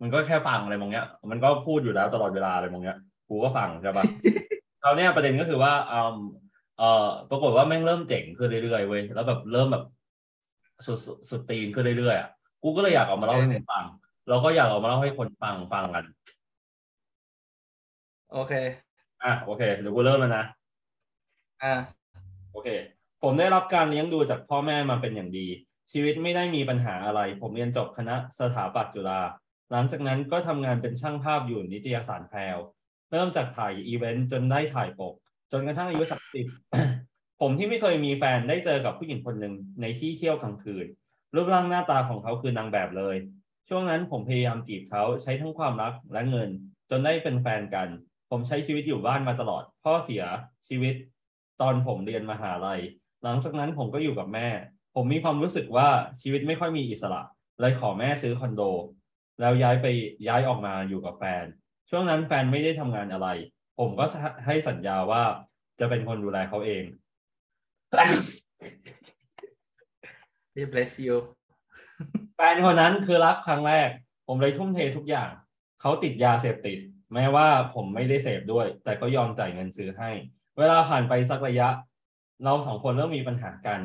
[0.00, 2.96] มันก็แค่ฟังอะไรมองเนี้ย มันก็พูดอยู่แล้วตลอดเวลาอะไรมองเนี้ย
[3.28, 4.04] กูก็ฟังใช่ปะ
[4.82, 6.16] คราวเนี้ยประเด็นก็คือว่าอืม
[6.78, 9.84] เอ่อปรากฏว่าแม่งเริ่มเจ๋งขึ้นเรื่อยๆเว้ยแล้วแบบเริ่มแบบ
[10.86, 12.28] สุดสุดสุดตีนขึ้นเรื่อยๆอะ
[12.62, 13.84] กูก็เลยอยากเอามาเล่าให้มึงฟัง
[14.28, 16.04] แล้วก็อยากเอามาเล่าให้คนฟังฟังกัน
[18.32, 18.52] โอเค
[19.22, 20.44] อะโอเคเดี๋ยวกูเริ่มแล้วนะ
[21.62, 21.74] อ่า
[22.52, 22.68] โอเค
[23.22, 25.46] ผมได้รับการเลี้ยงดูจากพ่อแม่มาเป็นอย่างดี
[25.92, 29.20] ชีวิตไม่ได้มีปัญหาอะไร ผมเรียนจบคณะสถาปัตย์จุฬา
[29.72, 32.58] หลังจากนั้นก็ทำงานเป็นช่างภาพอยู่นิตยสารแพรว
[33.10, 35.14] เริ่มจากถ่ายอีเวนต์จนได้ถ่ายปก
[35.52, 36.46] จนกระทั่งอายุสามสิบ
[37.40, 40.86] ผมที่ไม่เคยมีแฟนได้เจอกับผู้หญิงคนหนึ่งในที่เที่ยวกลางคืน
[41.34, 43.16] รูปร่างหน้าตาของเขาคือนางแบบเลย
[43.68, 46.48] ช่วงนั้นผมพยายามจีบเขาใช้ทั้งความรักและเงิน
[46.90, 47.88] จนได้เป็นแฟนกัน
[48.30, 50.24] ผมใช้ชีวิตอยู่บ้านมาตลอด พ่อเสีย
[50.68, 50.94] ชีวิต
[51.60, 52.80] ตอนผมเรียนมหาลัย
[53.24, 54.48] หลังจากนั้นผมก็อยู่กับแม่
[54.94, 55.88] ผมมีความรู้สึกว่า
[56.20, 57.22] ชีวิตไม่ค่อยมีอิสระ
[57.60, 58.62] เลยขอแม่ซื้อคอนโด
[59.40, 59.86] แล้วย้ายไป
[60.28, 61.44] ย้ายออกมาอยู่กับแฟน
[61.90, 63.28] ช่วงนั้นแฟนไม่ได้ทำงานอะไร
[63.78, 64.04] ผมก็
[64.46, 65.22] ให้สัญญาว่า
[65.80, 66.84] จะเป็นคนดูแลเขาเอง
[70.72, 71.16] bless you
[72.36, 73.88] แฟนคนนั้นคือรักครั้งแรก
[74.26, 75.30] ผมเลยทุ่มเททุกอย่าง
[75.80, 76.78] เขาติดยาเสพติด
[77.14, 80.10] แม้ว่าผมไม่ได้เสพด้วย แต่ก็ยอมจ่ายเงินซื้อให้
[80.58, 81.68] เวลาผ่านไปสักระยะ
[82.44, 83.80] เราสองคนเริ่มมีปัญหากัน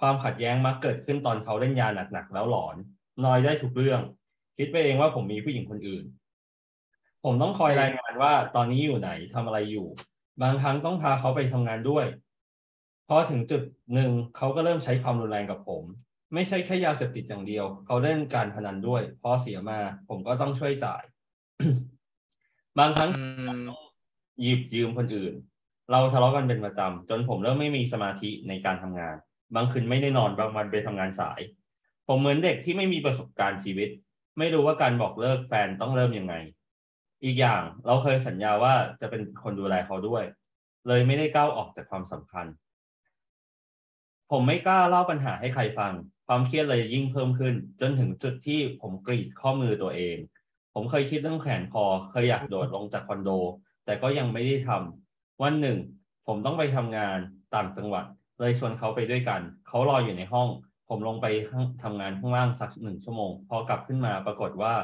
[0.00, 2.76] ความขัดแย้งมักเกิดขึ้นตอนเขาเล่นยาหนักๆแล้วหลอน
[3.24, 4.00] นอยได้ทุกเรื่อง
[4.56, 6.04] คิดไปเองว่าผมมีผู้หญิงคนอื่น
[7.24, 9.86] ผมต้องคอยรายงานว่าตอนนี้อยู่ไหนทำอะไรอยู่
[10.42, 12.06] บางครั้งต้องพาเขาไปทำงานด้วย
[13.08, 13.62] พอถึงจุด
[13.94, 15.82] หนึ่งเขาก็เริ่มใช้ความรุนแรงกับผม
[16.34, 21.02] ไม่ใช่แค่ยาเสพติดอย่างเดียว เขาเล่นการพนันด้วย พอเสียมาผมก็ต้องช่วยจ่าย
[22.78, 23.10] บางครั้ง
[24.42, 25.34] หยิบยืมคนอื่น
[25.90, 29.16] เราทะเลาะกันเป็นประจำจนผมเริ่มไม่มีสมาธิในการทำงาน
[29.54, 31.40] บางคืนไม่ได้นอนบางวันไปทำงานสาย
[32.08, 33.88] ผมเหมือนเด็กที่ไม่มีประสบการณ์ชีวิต
[34.38, 36.34] ไม่รู้ว่าการบอกเลิกแฟนต้องเริ่มยังไง
[37.24, 40.24] อีกอย่างเราเคยสัญญาว่าจะเป็นคนดูแลเขาด้วย
[40.88, 42.54] เลยไม่ได้ก้าวออกจากความสัมพันธ์
[44.30, 45.92] ผมไม่กล้าเล่าปัญหาให้ใครฟัง
[46.26, 50.16] ความเครียดเลยยิ่งเพิ่มขึ้น จนถึงจุดที่ผมกรีดข้อมือตัวเอง
[50.74, 53.30] ผมเคยคิดเรื่องแขนคอเคยอยากโดดลงจากคอนโด
[53.84, 55.03] แต่ก็ยังไม่ได้ทำ
[55.42, 55.78] วันหนึ่ง
[56.26, 57.18] ผมต้องไปทำงาน
[57.54, 58.04] ต่างจังหวัด
[58.40, 60.48] เลยชวนเขาไปด้วยกัน เขารออยู่ในห้อง
[60.88, 61.26] ผมลงไป
[61.82, 64.74] ทำงานข้างล่างสักหนึ่งชั่วโมง พอกลับขึ้นมาปรากฏว่า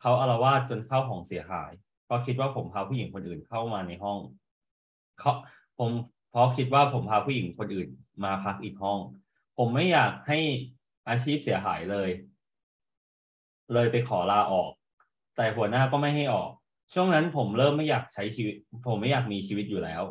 [0.00, 1.70] เขาอารวาสจนเข้าของเสียหาย
[2.04, 4.18] เพราะคิดว่าผมพาผู้หญิงคนอื่นเข้ามาในห้อง
[5.20, 5.32] เขา
[5.78, 5.90] ผม
[6.30, 7.88] เพราะคิดว่าผมพาผู้หญิงคนอื่น
[8.24, 8.98] มาพักอีกห้อง
[9.58, 10.38] ผมไม่อยากให้
[11.08, 12.10] อาชีพเสียหายเลย
[13.72, 14.70] เลยไปขอลาออก
[15.36, 16.50] แต่หัวหน้าก็ไม่ให้ออก
[16.94, 18.54] ช่วงนั้นผมเริ่มไม่อยากใช้ชีวิต
[18.86, 20.02] ผมไม่อยากมีชีวิตอยู่แล้ว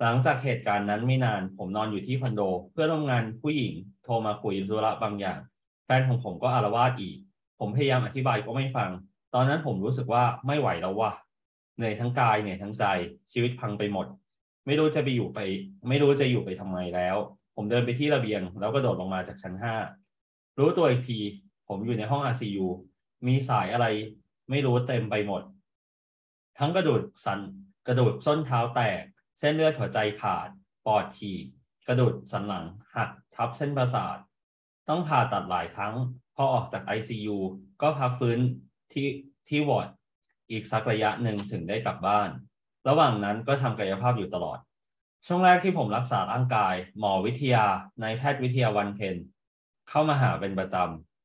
[0.00, 3.72] หลังจากเหตุการณ์นั้นไม่นาน ผมนอนอยู่ที่คอนโด เพื่อนร่วมงานผู้หญิง
[4.04, 5.38] โทรมาคุยธุระบางอย่าง
[5.84, 7.16] แฟนของผมก็อารวาสอีก
[7.60, 8.90] ผมพยายามอธิบายก็ไม่ฟัง
[9.34, 11.12] ตอนนั้นผมรู้สึกว่าไม่ไหวแล้วว่ะ
[11.76, 12.84] เหนื่อยทั้งกายเหนื่อยทั้งใจ
[13.32, 14.06] ชีวิตพังไปหมด
[14.66, 15.40] ไม่รู้จะไปอยู่ไป
[15.88, 17.16] ไม่รู้จะอยู่ไปทำไมแล้ว
[17.56, 19.74] ผมเดินไปที่ระเบียง แล้วก็โดดลงมาจากชั้นห้า
[20.58, 21.18] รู้ตัวอีกที
[21.68, 22.66] ผมอยู่ในห้อง ICU
[23.26, 23.86] มีสายอะไร
[24.50, 25.42] ไม่รู้เต็มไปหมด
[26.58, 27.40] ทั้งกระดูกสัน
[27.86, 29.02] กระดูกส้นเท้าแตก
[29.38, 30.48] เส้นเลือดหัวใจขาด
[30.86, 31.44] ปอดฉีก
[31.88, 32.64] กระดูกสันหลัง
[32.96, 34.18] หักทับเส้นประสาท
[34.88, 35.94] ต้องผ่าตัดหลายครั้ง
[36.36, 37.36] พอออกจาก ICU
[37.82, 38.38] ก็พักฟื้น
[38.92, 39.08] ที่
[39.48, 39.88] ที่วอร์ด
[40.50, 42.28] อีกสักระยะหนึ่งถึงได้กลับบ้าน
[42.88, 44.58] ระหว่างนั้นก็ทำกายภาพอยู่ตลอด
[45.26, 47.66] ช่วงแรกที่ผมรักษาร่างกาย หมอวิทยา
[48.02, 49.16] นายแพทย์วิทยาวันเพน
[49.88, 50.76] เข้ามาหาเป็นประจ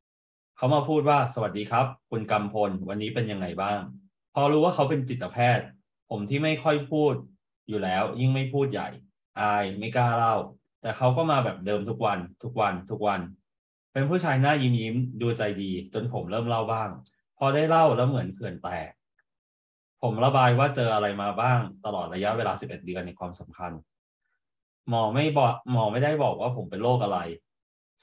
[0.06, 3.80] ำเขามาพูดว่าสวัสดีครับ คุณกำพล วันนี้เป็นยังไงบ้าง
[4.34, 5.66] พอรู้ว่าเขาเป็นจิตแพทย์
[6.10, 7.14] ผมที่ไม่ค่อยพูด
[7.68, 8.90] อยู่แล้ว ยิ่งไม่พูดใหญ่
[9.40, 10.36] อายไม่กล้าเล่า
[10.82, 13.22] แต่เขาก็มาแบบเดิมทุกวัน ทุกวันทุกวัน
[13.94, 16.90] เป็นผู้ชายหน้ายิ้มยิ้มดูใจดี จนผมเริ่มเล่าบ้าง
[17.38, 18.92] พอได้เล่าแล้วเหมือนเขื่อนแตก
[20.02, 23.72] ผมระบายว่าเจออะไรมาบ้างตลอดระยะเวลา 11 เดือนในความสำคัญ
[24.90, 27.20] หมอไม่บอกหมอไม่ได้บอกว่าผมเป็นโรคอะไร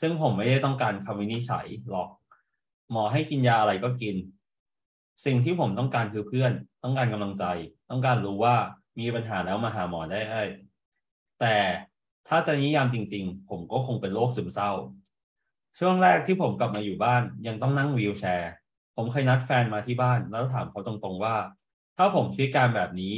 [0.00, 2.08] ซึ่งผมไม่ได้ต้องการคำวินิจฉัยหรอก
[2.92, 4.16] หมอให้กินยาอะไรก็กิน
[5.24, 6.52] สิ่งที่ผมต้องการคือเพื่อน
[6.84, 7.44] ต้องการกำลังใจ
[7.90, 8.54] ต้องการรู้ว่า
[8.98, 10.20] มีปัญหาแล้วมาหาหมอได้
[11.40, 11.56] แต่
[12.28, 14.70] ถ้าจะนิยามจริง ๆ ผมก็คงเป็นโรคซึมเศร้า
[15.78, 18.52] ช่วงแรกที่ผมกลับมาอยู่บ้านยังต้องนั่งวีลแชร์
[18.96, 21.36] ผมเคยนัดแฟนมาที่บ้าน แล้วถามเขาตรงๆว่า
[21.96, 23.14] ถ้าผมพิการแบบนี้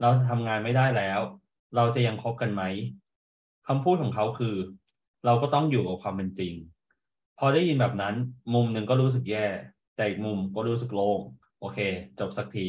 [0.00, 1.20] เราทำงานไม่ได้แล้ว
[1.76, 2.62] เราจะยังคบกันไหม
[3.68, 4.56] คำพูดของเขาคือ
[5.24, 6.52] เราก็ต้องอยู่กับความเป็นจริง
[7.38, 8.14] พอได้ยินแบบนั้น
[8.54, 9.46] มุมหนึ่งก็รู้สึกแย่
[9.96, 11.20] แต่อีกมุมก็รู้สึกโล่ง
[11.60, 11.78] โอเค
[12.18, 12.66] จบสักที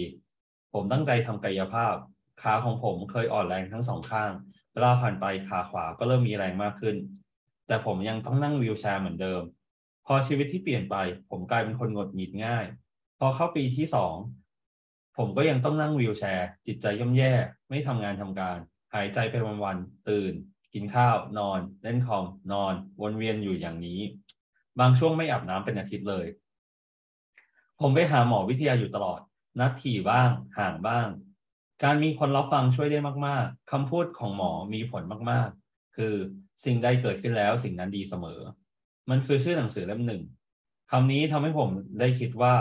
[0.73, 1.95] ผมตั้งใจทำกายภาพ
[2.41, 4.31] ขาของผมเคยอ่อนแรงทั้งสองข้าง
[4.73, 6.95] เวลาผ่านไปขาขวาก็เริ่มมีแรงมากขึ้น
[7.67, 9.41] แต่ผมยังต้องนั่งวีลแชร์เหมือนเดิม
[10.05, 10.95] พอชีวิตที่เปลี่ยนไป
[11.29, 12.65] ผมกลายเป็นคนหงดหงิดง่าย
[13.19, 14.15] พอเข้าปีที่สอง
[15.17, 17.33] ผมก็ยังต้องนั่งวีลแชร์ จิตใจย่ำแย่
[17.69, 18.57] ไม่ทำงานทำการ
[18.93, 20.33] หายใจไปวันๆตื่น
[20.73, 23.99] กินข้าว นอน เล่นคอม นอน วนเวียนอยู่อย่างนี้
[24.79, 26.25] บางช่วงไม่อาบน้ำเป็นอาทิตย์เลย
[27.81, 29.19] ผมไปหาหมอวิทยาอยู่ตลอด
[29.59, 31.07] นัดถี่บ้าง ห่างบ้าง
[31.83, 36.13] การมีคนรับฟังช่วยได้มาก ๆคำพูดของหมอมีผลมากๆ คือ
[36.65, 38.39] สิ่งใดเกิดขึ้นแล้วสิ่งนั้นดีเสมอ
[39.09, 40.21] มันคือชื่อหนังสือเล่มหนึ่ง
[40.91, 42.53] คำนี้ทำให้ผมได้คิดว่า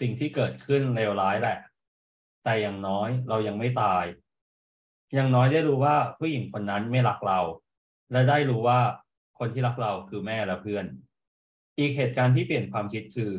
[0.00, 1.58] สิ่งที่เกิดขึ้นเลวร้ายแหละ
[2.44, 4.04] แต่อย่างน้อยเรายังไม่ตาย
[5.14, 7.40] อย่างน้อยได้รู้ว่าผู้หญิงคนนั้นไม่รักเรา
[8.12, 8.80] และได้รู้ว่า
[9.38, 10.84] คนที่รักเราคือแม่และเพื่อน
[11.78, 13.30] อีกเหตุการณ์ที่เปลี่ยนความคิดคือ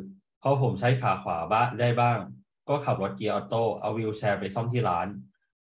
[0.41, 2.19] พอผมใช้ขาขวาบ้างได้บ้าง
[2.69, 5.07] ก็ขับรถเกียร์ออโต้เอาวิวแชร์ไปซ่อมที่ร้าน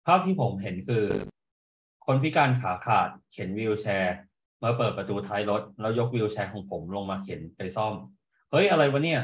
[0.06, 1.06] ภาพที่ผมเห็นคือ
[2.06, 4.14] คนพิการขาขาดเข็นวิวแชร์
[4.62, 7.94] มาเปิดประตูท้ายรถ แล้วยกวิวแชร์ของผมลงมาเข็นไปซ่อม
[8.50, 9.20] เฮ้ยอะไรวะเนี่ย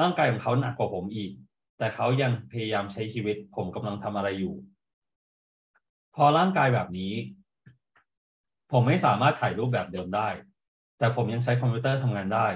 [0.00, 1.30] ร่างกายของเขาหนักกว่าผมอีก
[1.78, 4.54] แต่เขายังพยายามใช้ชีวิต ผมกำลังทำอะไรอยู่
[6.16, 7.12] พอร่างกายแบบนี้
[8.72, 10.28] ผมไม่สามารถถ่ายรูปแบบเดิมได้
[10.98, 12.48] แต่ผมยังใช้คอมพิวเตอร์ทำงานได้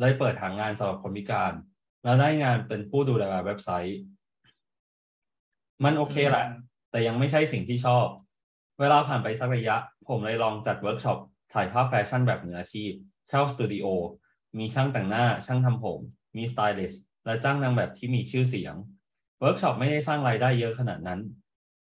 [0.00, 1.52] เลยเปิดหางานสำหรับคนพิการ
[2.08, 3.98] แล้วได้งานเป็นผู้ดูแลเว็บไซต์
[5.84, 6.46] มันโอเคแหละ
[6.90, 8.06] แต่ยังไม่ใช่สิ่งที่ชอบ
[8.80, 9.76] เวลาผ่านไปสักระยะ
[10.08, 11.18] ผมเลยลองจัดเวิร์กช็อป
[11.52, 12.92] ถ่ายภาพแฟชั่นแบบมืออาชีพ
[13.28, 13.86] เช่าสตูดิโอ
[14.58, 16.00] มีช่างแต่งหน้า ช่างทำผม
[16.36, 18.74] มีสไตลิสต์ และจ้างนางแบบที่มีชื่อเสียง
[19.40, 21.20] เวิร์กช็อปไม่ได้สร้างรายได้เยอะขนาดนั้น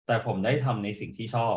[0.06, 1.56] แต่ผมได้ทำในสิ่งที่ชอบ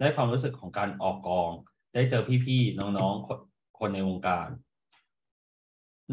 [0.00, 1.50] ได้ความรู้สึกของการออกกอง
[1.94, 3.38] ได้เจอพี่ๆ น้องๆ คน
[3.78, 4.48] คนในวงการ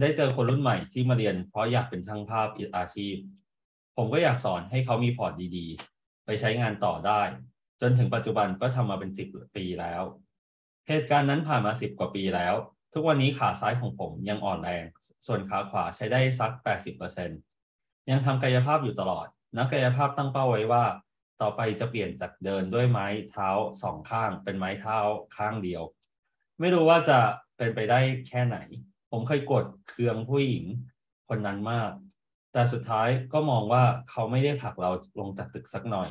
[0.02, 3.16] ได้เจอคนรุ่นใหม่ที่มาเรียน เพราะอยากเป็นช่างภาพอาชีพ
[3.96, 7.22] ผมก็อยากสอนให้เขามีพอร์ตดีๆ ไปใช้งานต่อได้
[7.82, 10.04] จนถึงปัจจุบันก็ทำมาเป็นสิบปีแล้ว
[10.88, 12.56] เหตุการณ์นั้นผ่านมาสิบกว่าปีแล้ว
[12.94, 14.86] ทุกวันนี้ขาซ้ายของผมยังอ่อนแรง
[15.26, 16.52] ส่วนขาขวาใช้ได้สัก
[17.32, 19.28] 80%ยังทำกายภาพอยู่ตลอด
[19.58, 20.84] นักกายภาพตั้งเป้าไว้ว่า
[21.42, 23.50] ต่อไปจะเปลี่ยนจากเดินด้วยไม้เท้า
[23.84, 24.98] สองข้าง เป็นไม้เท้า
[25.38, 25.84] ข้างเดียว
[26.60, 27.20] ไม่รู้ว่าจะ
[27.58, 28.58] เป็นไปได้แค่ไหน
[29.18, 30.66] ผมเคยกดเคืองผู้หญิง
[31.30, 31.92] คนนั้นมาก
[32.54, 36.10] แต่สุดท้ายก็มองว่าเขาไม่ได้ผลักเราลงจากตึกสักหน่อย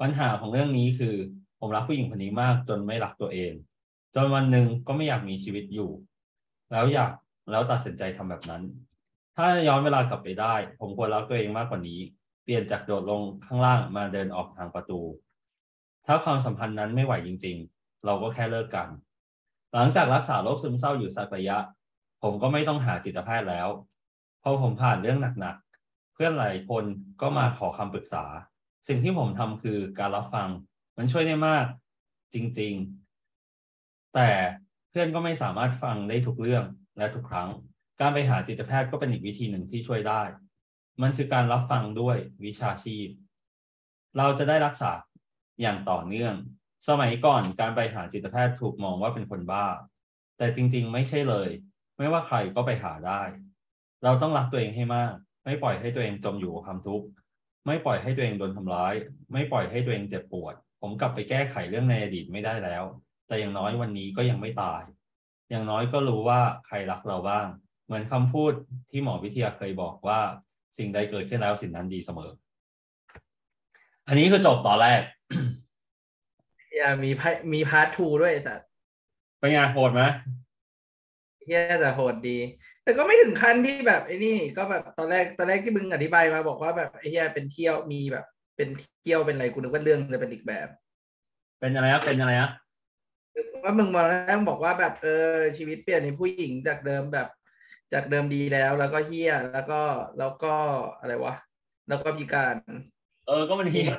[0.00, 1.14] ปัญหาของเรื่องนี้คือ
[1.60, 3.52] ผมรักผู้หญิงคนนี้มากจนไม่รักตัวเอง
[4.14, 5.90] จนวันหนึ่งก็ไม่อยากมีชีวิตอยู่
[6.72, 7.12] แล้วอยาก
[7.50, 8.62] แล้วตัดสินใจทำแบบนั้น
[9.36, 12.00] ถ้าย้อนเวลากลับไปได้ ผมควรรักตัวเองมากกว่านี้
[12.44, 15.00] เปลี่ยนจากโดดลงข้างล่างมาเดินออกทางประตู
[16.06, 18.88] ถ้าความสัมพันธ์นั้นไม่ไหวจริง ๆ เราก็แค่เลิกกัน
[19.74, 21.58] หลังจากรักษาโรคซึมเศร้าอยู่สักระยะ
[22.22, 23.68] ผมก็ไม่ต้องหาจิตแพทย์แล้ว
[24.42, 26.84] พอผมผ่านเรื่องหนักๆ เพื่อนหลายคน
[27.20, 28.24] ก็มาขอคำปรึกษา
[28.88, 30.48] สิ่งที่ผมทำคือการรับฟัง
[30.96, 31.64] มันช่วยได้มาก
[32.34, 34.30] จริงๆ แต่
[34.90, 36.64] เพื่อนก็ไม่สามารถฟังได้ทุกเรื่อง
[36.98, 37.48] และทุกครั้ง
[38.00, 40.22] การไปหาจิตแพทย์ก็เป็นอีกวิธีหนึ่งที่ช่วยได้
[41.02, 43.08] มันคือการรับฟังด้วยวิชาชีพ
[44.18, 44.92] เราจะได้รักษา
[45.60, 46.34] อย่างต่อเนื่อง
[46.88, 49.66] สมัยก่อนการไปหาจิตแพทย์ถูกมองว่าเป็นคนบ้า
[50.38, 51.50] แต่จริงๆ ไม่ใช่เลย
[51.98, 53.22] ไม่ว่าใครก็ไปหาได้
[54.04, 55.12] เราต้องรักตัวเองให้มาก
[55.44, 57.06] ไม่ปล่อยให้ตัวเองจมอยู่กับความทุกข์
[57.66, 58.94] ไม่ปล่อยให้ตัวเองโดนทำร้าย
[59.32, 62.84] ไม่ปล่อยให้ตัวเองเจ็บปวด ผมกลับไปแก้ไขเรื่องในอดีตไม่ได้แล้ว
[63.28, 64.82] แต่อย่างน้อยวันนี้ก็ยังไม่ตาย
[65.50, 67.46] อย่างน้อยก็รู้ว่าใครรักเราบ้าง
[67.86, 68.52] เหมือนคำพูด
[68.90, 70.20] ที่หมอวิทยาเคยบอกว่า
[70.78, 72.30] สิ่งใดเกิดขึ้นแล้วสิ่งนั้นดีเสมอ
[74.08, 75.02] อันนี้คือจบตอนแรก
[76.76, 78.54] อย่ามี part มี part two ด้วยแต่
[79.38, 80.02] เป็นไงโหดไหม
[81.48, 82.38] เหี้ยแต่โหดดี
[82.84, 88.68] แต่ก็ไม่ถึงขั้นที่แบบไอ้นี่ ก็แบบตอนแรกตอนแรกที่มึงอธิบายมาบอกว่าแบบไอ้เหี้ยเป็นเที่ยวมีแบบ เป็น
[89.02, 90.68] เที่ยวเป็นอะไรกูนึกว่าเรื่องจะเป็นอีกแบบ
[91.60, 92.50] เป็นอะไรนะเป็นอะไรนะ
[93.62, 97.28] ว่ามึงมาแล้วบอกว่าแบบเออชีวิตเปลี่ยนในผู้หญิงจากเดิมแบบ
[97.92, 99.80] จากเดิมดีแล้วแล้วก็เฮียแล้วก็
[100.18, 100.54] แล้วก็
[101.00, 101.34] อะไรวะ
[101.88, 102.56] แล้วก็พิการ
[103.26, 103.90] เออก็มันเฮีย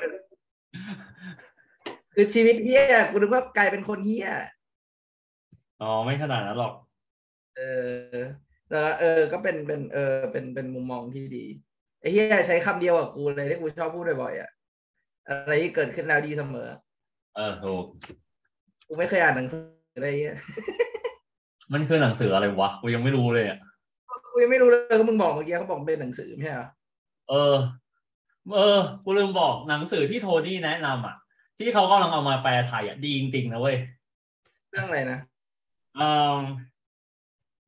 [2.14, 4.28] คือชีวิตเฮียกูนึกว่ากลายเป็นคนเฮีย
[5.82, 6.74] อ๋อไม่ขนาดนั้นหรอก
[7.60, 7.65] เอ
[8.13, 8.17] อ
[8.69, 11.45] แล้วเออ ก็เป็นเป็นเออเป็นเป็นมุมมองที่ดี
[12.02, 14.50] ไอ้เฮียใช้คำเดียวกับกูเลยที่กูชอบพูดบ่อยๆอะ
[15.28, 16.67] อะไรที่เกิดขึ้นแล้วดีเสมอ
[17.36, 17.86] เออถูก
[18.88, 19.63] กูไม่เคยอ่านหนังสือ
[19.95, 20.38] อะไรเงี้ย
[21.74, 23.60] มันคือหนังสืออะไรวะกูยังไม่รู้เลยอะ
[24.32, 26.67] กูยังไม่รู้เลยก็มึงบอกเมื่อกี้เขาบอกเป็นหนังสือไม่ใช่เหรอ
[27.30, 27.56] เออ
[28.56, 31.15] เออกูลืมบอกหนังสือที่โทนี่แนะนำอะ
[31.58, 33.78] ที่เขากำลังเอามาแปลไทยอะดีจริงๆนะเว้ย
[34.69, 35.19] เรื่องอะไรนะ
[35.98, 36.39] อืม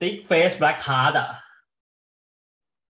[0.02, 1.30] Thick Face Black Heart อะ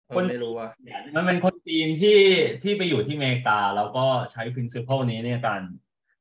[0.08, 0.70] เออไม่รู้ว่ะ
[1.16, 2.20] มันเป็นคนจีนที่
[2.64, 5.62] ที่ไปอยู่ที่อเมริกา แล้วก็ใช้ principle นี้ในการ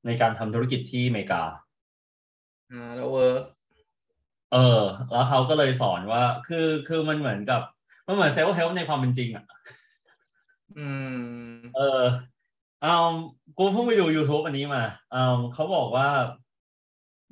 [0.07, 1.43] ในการทำธุรกิจที่อเมริกา
[2.71, 3.43] อ่าแล้วเวิร์ก
[4.53, 7.63] เออ แล้วเขาก็เลยสอนว่า คือคือมันเหมือนกับ
[8.07, 9.45] มันเหมือน self-help ในความเป็นจริงอะ
[10.79, 10.89] อื
[11.49, 12.03] ม เออ
[12.83, 12.97] เอา
[13.59, 16.09] กูเพิ่งไปดู YouTube อันนี้มาเอาเขาบอกว่า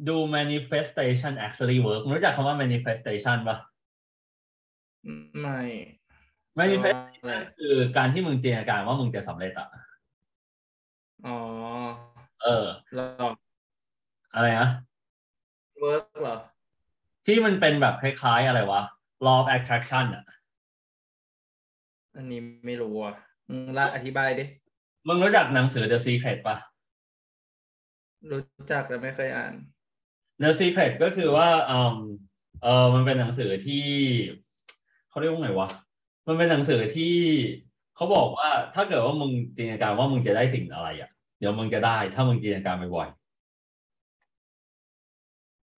[0.09, 3.59] ดู manifestation actually work มึงรู้จักคำว่า manifestation ปะ
[5.41, 5.61] ไม่
[6.59, 9.69] manifestation อะไรคือการที่มึงจินตนาการว่ามึงจะสำเร็จอะ
[11.27, 11.37] อ๋อ
[12.43, 13.29] เออหรอ
[14.35, 14.69] อะไรนะ
[15.81, 16.37] เวิร์กเหรอ
[17.27, 18.83] ที่มันเป็นแบบคล้ายๆอะไรวะ
[19.27, 20.25] law of attraction อะ
[22.17, 23.15] อันนี้ไม่รู้อะ
[23.49, 24.45] มึงละอธิบายดิ
[25.09, 26.57] มึงรู้จักหนังสือ The Secret ปะ
[28.31, 29.55] รู้จักแต่ไม่เคยอ่าน
[30.43, 31.95] The Secret ก็คือว่าอืม
[32.63, 33.87] เออมันเป็นหนังสือที่
[35.09, 35.69] เขาเรียกว่าไงวะ
[36.27, 37.15] มันเป็นหนังสือที่
[37.97, 43.09] เขาบอกว่าถ้าเกิดว่ามึงจินตนาการว่ามึงจะได้สิ่งอะไรอะ เดี๋ยวมึงจะได้ ถ้ามึงจินตนาการบ่อย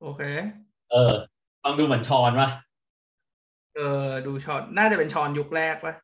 [0.03, 1.12] โอเคๆเออ
[1.62, 2.51] ฟังดูเหมือนชอนปะ
[3.77, 5.94] เออดูชอนน่าจะเป็นชอนยุคแรกปะ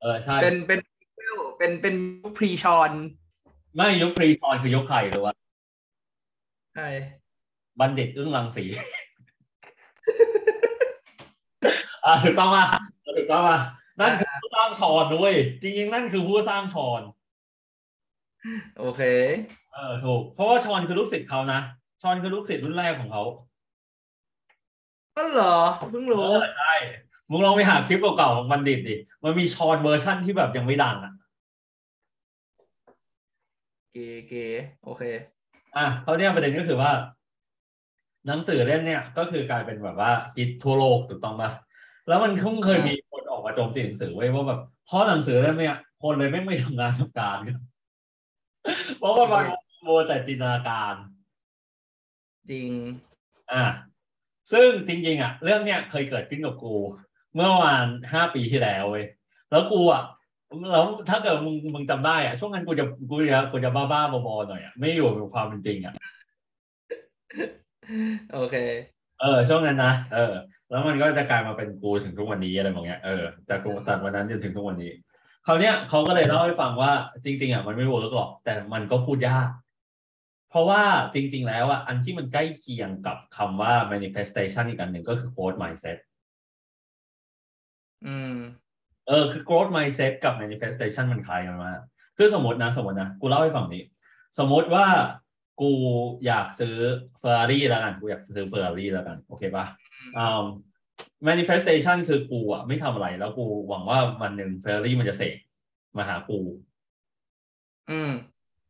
[0.00, 0.80] เออใช่เป็นเป็น
[1.58, 2.90] เป็นเป็นยุคพรีชอน
[3.76, 5.32] ไม่ยุคพรีชอนคือยุคใครหรือว่า
[6.74, 6.88] ใช่
[7.80, 8.64] บัณฑิตอึ้งรังสี
[12.04, 12.64] อ่าถูกต้องป่ะ
[13.18, 13.58] ถูกต้องป่ะ
[14.00, 15.32] นั่นคือผู้สร้างชอนด้วย
[15.62, 17.02] จริงๆ นั่นคือผู้สร้างชอน
[18.78, 19.02] โอเค
[19.72, 21.60] เออถูก เพราะว่าชอนคือลูกศิษย์เขานะ
[22.02, 23.22] ชอนคือลูกศิษย์รุ่นแรกของเขา
[25.16, 25.56] ก็เหรอ
[25.90, 26.74] เพิ่งเอรู้อใช่
[27.30, 31.12] มึงลองไปหาคลิปเก่าๆของบัณฑิตดิมันมีชอนเวอร์ชั่นที่แบบยังไม่ดังอะ
[33.92, 34.44] เก๋เก๋
[34.84, 35.02] โอเค
[35.76, 36.90] อะเขาวเนี่ยประเด็นก็คือว่า
[38.26, 41.50] หนังสือเล่มเนี่ยก็คือกลายเป็นแบบว่าฮิตทั่วโลกถูกต้องปะ
[42.08, 47.58] แล้วมันคงเคยมีคนออกมาโจมตีหนังสือไว้ยว่าแบบเพราะหนังสือเล่มเนี่ยคนเลยไม่ไม่ทำงานทำการกัน
[48.98, 49.44] เพราะว่ามัน
[49.82, 50.94] โมวแต่จินตนาการ
[52.50, 52.68] จริง
[53.52, 53.64] อ่า
[54.52, 56.74] ซึ่งจริง ๆ อะ เรื่องเนี้ยเคยเกิดขึ้นกับกู
[57.34, 59.06] เมื่อประมาณห้าปีที่แล้วเว้ย
[59.50, 60.02] แล้วกูอะ
[60.72, 65.94] แล้วถ้าเกิดมึงมึงจำได้อะช่วงนั้นกูจะกูจะกูจะบ้าๆบอๆหน่อยอะไม่อยู่กับความเป็นจริงอะ
[68.32, 68.56] โอเค
[69.20, 70.32] เออ ช่วงนั้นนะเออ
[70.70, 74.92] แล้วมันก็จะกลายมาเป็นกูถึงทุกวันนี้อะไรแบบเนี้ยเออจากกูจากวันนั้นจนถึงทุกวันนี้
[75.46, 76.92] คราวเนี้ยเขาก็เลยเล่าให้ฟังว่า
[77.24, 79.48] จริง ๆอะมันไม่เวิร์กหรอก แต่มันก็พูดยาก
[80.50, 80.82] เพราะว่า
[81.14, 85.98] จริง ๆ แล้วอะอันที่มันใกล้เคียงกับคำว่า manifestation อีกอันหนึ่งก็คือ growth mindset
[88.06, 88.36] อืม
[89.08, 91.80] เออคือ growth mindset กับ manifestation มันคล้ายกันมาก
[92.16, 93.82] คือสมมตินะ สมมตินะ กูเล่าให้ฟังนี้
[94.38, 94.86] สมมติว่า
[95.60, 95.70] กู
[96.26, 96.76] อยากซื้อ
[97.22, 99.66] Ferrari แล้วกัน กูอยากซื้อ Ferrari แล้วกัน โอเคปะ
[100.18, 100.44] อ่า
[101.28, 105.36] manifestation คือกูอะไม่ทำอะไร แล้วกูหวังว่าวันหนึ่ง Ferrari มันจะเสก
[105.96, 106.38] มาหากู
[107.90, 108.10] อืม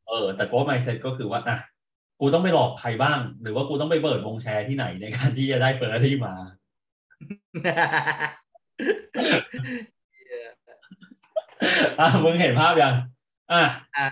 [0.09, 1.59] เออ แต่ growth mindset ก็คือว่าอะ
[2.21, 6.35] กูต้องไปหลอกใครบ้าง หรือว่ากูต้องไปเปิดวงแชร์ที่ไหนในการที่จะได้ Ferrari มา
[12.01, 12.95] อะมึงเห็นภาพยัง
[13.53, 13.63] อะ
[13.97, 14.07] อะ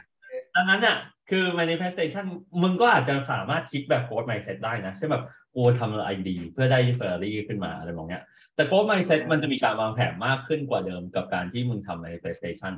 [0.54, 0.96] ดังนั้นเนี่ย
[1.34, 2.24] คือ manifestation
[2.62, 8.22] มึงก็อาจจะสามารถคิดแบบ growth mindset ได้นะเช่นแบบกูทำอะไรดีเพื่อได้ Ferrari ขึ้นมาอะไรแบบเนี้ย
[8.54, 12.74] แต่ growth mindset มันจะมีการวางแผนมากขึ้นกว่าเดิมกับการที่มึงทำ manifestation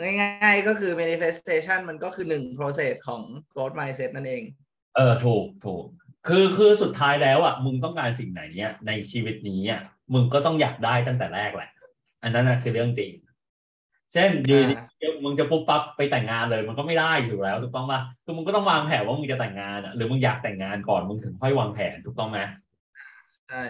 [0.00, 4.42] ง่ายๆก็คือ manifestation มันก็คือหนึ่ง process ของ growth mindset นั่นเอง
[4.96, 5.84] เออ ถูกถูก
[6.28, 9.80] คือคือสุดท้ายแล้วอะมึงต้องการสิ่งไหนเนี่ยในชีวิตนี้อะ
[10.14, 11.70] มึงก็ต้องอยากได้ตั้งแต่แรกแหละ
[12.22, 13.12] อันนั้นนะคือเรื่องจริง
[14.14, 22.38] เช่นอยูดีๆมึงจะปุ๊บปั๊บไปแต่งงานเลย มันก็ไม่ได้อยู่แล้วถูกต้องป่ะคือมึงก็ต้องวางแผนว่ามึงจะแต่งงานอะหรือมึงอยากแต่งงานก่อนมึงถึงค่อยวางแผนถูกต้องไหม
[23.48, 23.62] ใช่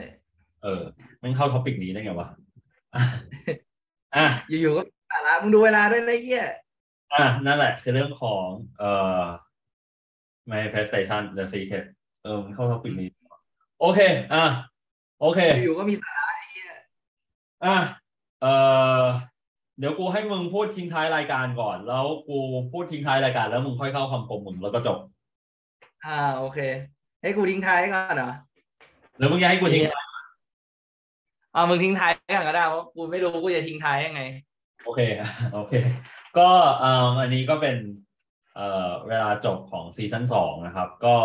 [0.62, 0.82] เออ
[1.22, 2.28] มันเข้า topic นี้ได้ไงวะ
[4.16, 6.44] อะอยู่ๆก็สาระมึงดูเวลาด้วยนะเหี้ย
[7.12, 8.46] อะนั่นแหละ คือเรื่องของ
[8.78, 9.24] เอ่อ
[10.52, 11.84] manifestation the secret
[12.24, 13.08] เออมันเข้า topic นี้
[13.80, 14.00] โอเค
[14.34, 14.44] อะ
[15.20, 16.70] โอเค อยู่ๆก็มีสาระไอ้เหี้ย
[17.64, 17.76] อะ
[18.42, 18.46] เอ
[19.00, 19.02] อ
[19.78, 22.38] เดี๋ยวกูให้มึงพูดทิ้งท้ายรายการก่อน แล้วกู
[22.72, 24.98] พูดทิ้งท้ายรายการแล้วมึงค่อยเข้าคำคมมึงแล้วก็จบ
[26.04, 26.58] อ่าโอเค
[27.22, 28.32] ให้กูทิ้งท้ายก่อนเหรอ
[29.18, 30.04] หรือมึงอยากให้กูทิ้งท้าย
[31.54, 34.22] อ่ามึงทิ้งท้ายก่อนก็ได้เพราะกูไม่รู้กูจะทิ้งท้ายยังไง
[34.84, 35.00] โอเค
[35.54, 35.72] โอเค
[36.38, 36.48] ก็
[36.82, 37.76] อ่าอันนี้ก็เป็น
[38.56, 41.16] เอ่อเวลาจบของซีซั่นสองนะครับ ก็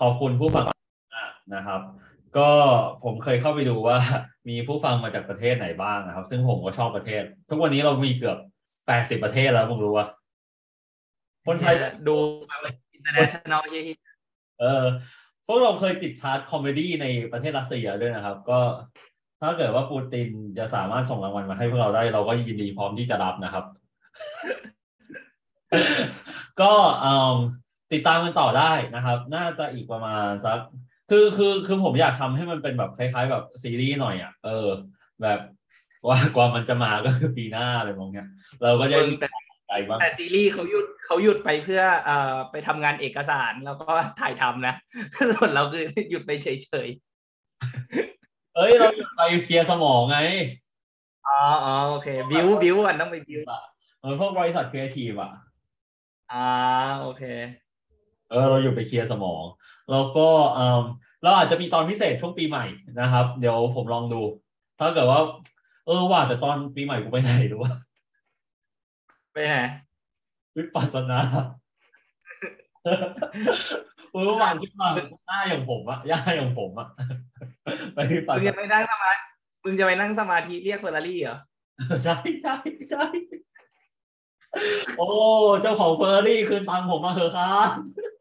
[0.00, 0.64] ขอบคุณผู้ฟัง
[1.14, 1.80] มากนะครับ
[2.36, 2.50] ก็
[3.04, 3.98] ผมเคยเข้าไปดูว่า
[4.48, 8.38] มีผู้ฟังมาจากประเทศไหนบ้างนะครับ ซึ่งผมก็ชอบประเทศ ทุกวันนี้เรามีเกือบ
[8.86, 10.06] แปดสิบประเทศแล้วมึงรู้ว่า
[11.46, 11.74] คนไทย
[12.08, 12.16] ดู
[12.96, 13.98] international เหี้ย
[14.60, 14.84] เออ
[15.46, 18.60] พวกเราเคยติดชาร์ต comedy ในประเทศรัสเซียด้วยนะครับ ก็
[19.40, 23.64] ถ้าเกิดว่าปูตินจะสามารถส่งรางวัลมาให้พวกเราได้ เราก็ยินดีพร้อมที่จะรับนะครับ
[26.60, 27.36] ก็เอ่อ
[27.92, 30.58] ติดตามกันต่อได้นะครับ น่าจะอีกประมาณสัก
[31.10, 34.68] คือคือคือผมอยากทำให้มันเป็นแบบคล้ายๆ แบบซีรีส์หน่อยอะเออ
[35.22, 35.40] แบบ
[36.06, 38.28] ว่ากว่ามันจะมาก็คือปีหน้าอะไรพวกเนี้ย
[38.62, 39.28] เราก็จะแต่
[39.68, 44.74] ใจบ้างแต่ซีรีส์เขาหยุดเขาหยุดไปเพื่อเอ่อไปทำงานเอกสารแล้วก็ถ่ายทำนะ
[45.30, 46.48] ส่วนเราคือหยุดไปเฉ
[46.86, 46.88] ย
[48.56, 53.40] เอ้ยเราไปเคลียร์สมองไงๆอ๋ออ๋อโอเคบิวบิวก่อนต้องไปบิว
[53.98, 55.32] เหมือนพวกบริษัทครีเอทีฟอะ
[56.32, 56.48] อ่า
[57.00, 57.22] โอเค
[58.30, 59.44] เออเราอยู่ไปเคลียร์สมอง
[59.90, 60.82] แล้วก็เออ
[61.22, 62.64] เราอาจจะมีตอนพิเศษช่วงปีใหม่
[63.00, 64.20] นะครับ เดี๋ยวผมลองดู
[64.78, 65.20] ถ้าเกิดว่า
[65.86, 67.74] เออว่าแต่ตอนปีใหม่กูไปไหนรู้ว่า
[69.32, 69.56] ไปไหน
[70.56, 71.20] วิปัสสนา
[74.10, 74.88] เมื่อวานที่มา
[75.26, 76.88] หน้าอย่างผมอะย่าอย่างผมอะ
[77.94, 79.20] ไปวิปัสมึงสจะนาไปนั่งสมาธิ
[79.64, 81.38] มึงจะไปนั่งสมาธิเรียกเฟอร์รารี่เหรอ
[82.04, 82.54] ใช่ใช่
[82.90, 83.04] ใช่
[84.96, 85.06] โอ้
[85.62, 88.13] เจ้าของเฟอร์รี่คืนตังค์ผมมาเถอะครับนี่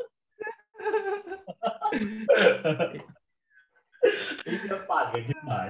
[4.71, 5.67] จะปัดกันชิบหาย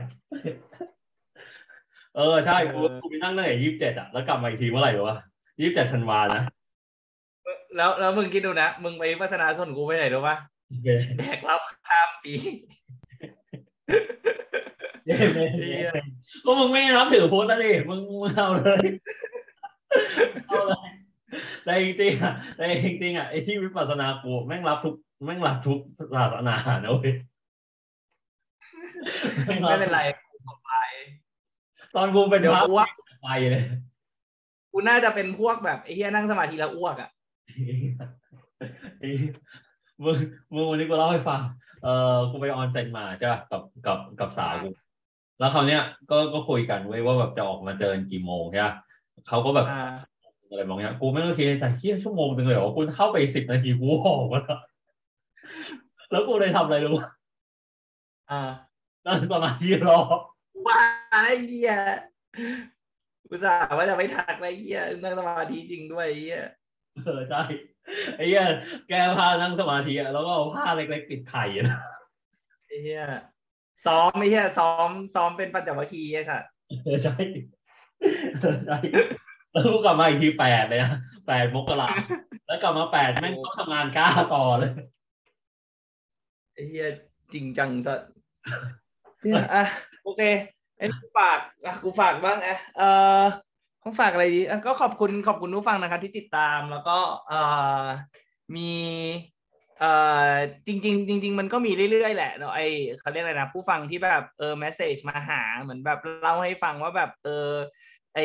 [2.15, 5.17] เออใช่กูกูไปนั่งตั้งแต่ยี่สิบเจ็ดอะแล้วกลับมาอีกทีเมื่อไหร่วะ
[5.61, 6.41] ยี่สิบเจ็ดธันวานะ
[7.77, 10.35] แล้วแล้วมึงคิดดูนะ มึงไปพัฒนาส่วนกูไปไหนรู้ปะ
[10.67, 10.87] โอเค
[11.17, 11.57] แดกเหล้า
[11.87, 12.33] ข้ามปี
[15.05, 15.15] เย้
[15.69, 15.79] เย้
[16.45, 18.85] ก็มึงไม่รับถือพุทธแล้วดิมึงมึงเอาเลย
[20.47, 20.92] เอาเลย
[21.63, 25.79] แต่จริงๆอะแต่จริงๆอะไอ้ที่วิปัสสนากูแม่งรับทุกแม่งรับทุก
[26.15, 27.13] ศาสนานะเว้ย
[29.45, 30.71] แงไม่บเป็นไรกูต่อไป
[31.95, 32.87] ตอนกูเป็นเดี๋ยวพระกูว่า
[33.23, 33.63] ไปเลย
[34.71, 37.09] กูน่าจะเป็นพวกแบบไอ้เฮียนั่งสมาธิแล้วอ้วกอะ
[38.99, 39.09] ไอ้
[40.03, 40.17] มึง
[40.53, 41.41] มึงวันนี้กูเล่าให้ฟัง
[41.83, 44.69] เออกูไปออนเซ็นมาใช่ป่ะกับกับกับสาวกู
[45.39, 45.81] แล้วคราวเนี้ย
[46.11, 48.75] ก็ก็คุยกันเว้ยว่าแบบจะออกมาเจอกันกี่โมงใช่ปะ
[49.27, 49.67] เขาก็แบบ
[50.53, 54.59] อ่าอะไรบางอย่างกูไม่ต้องคิดในใจเฮียชั่วโมงจังเลยเหรอกูเข้าไปสิบนาทีกูออกมาแล้ว
[56.11, 57.09] แล้วกูเลยทำอะไรรู้ปะ
[58.31, 58.41] อ่า
[59.05, 59.99] นั่งสมาธิรอ
[60.67, 60.79] ว้า
[61.11, 61.73] ไอ้เหี้ย
[63.29, 66.41] กูสาห์ว่าจะไม่ทักอะไรเหี้ยนั่งสมาธิจริงด้วยไอ้เหี้ย
[67.05, 67.41] เออใช่
[68.15, 68.43] ไอ้เหี้ย
[68.87, 71.67] แกพานั่งสมาธิอะแล้วก็เอาผ้าเล็กๆปิดไข่อะ
[72.67, 73.03] ไอ้เหี้ย
[73.85, 76.39] ซ้อมไอ้เหี้ยซ้อมซ้อมเป็นปัญจวัคคีย์ไอ้ค่ะ
[76.83, 77.15] เออใช่
[78.41, 78.77] เออใช่
[79.53, 80.91] แล้วกูกลับมาอีกทีแปดเลยนะ
[81.27, 81.89] แปดมกรา
[82.47, 84.71] แล้วกลับมาแปดแม่งต้องทำงานกล้าต่อเลย
[86.53, 86.87] ไอ้เหี้ย
[87.33, 87.99] จริงจังสัส
[89.21, 89.63] เนี่ยอะ
[90.03, 90.21] โอเค
[90.77, 92.81] ไอ้กูฝากอะกูฝากบ้างอะเอ
[93.21, 93.23] อ
[93.83, 96.97] ต้องฝากอะไรดีอะก็ขอบคุณขอบคุณผู้ฟังนะครับที่ติดตามแล้วก็
[97.27, 97.33] เอ
[97.83, 97.85] อ
[98.55, 98.71] มี
[99.79, 99.91] เอ่
[100.29, 100.31] อ
[100.67, 102.61] จริงๆจริงๆมันก็มีเรื่อยๆแหละเนาะไอ
[102.99, 107.49] เขาเรียกอะไรนะ ผู้ฟังที่แบบเออแมสเซจมาหาเหมือนแบบเล่าให้ฟังว่าแบบเออ
[108.15, 108.19] ไอ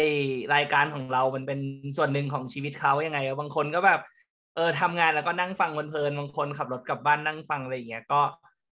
[0.55, 1.61] รายการของเรามันเป็น
[1.97, 4.01] ส่วนหนึ่งของชีวิตเขายังไงบางคนก็แบบ
[4.57, 8.21] เออทำงานแล้วก็นั่งฟังเพลินๆบางคนขับรถกลับบ้านนั่งฟังอะไรอย่างเงี้ยก็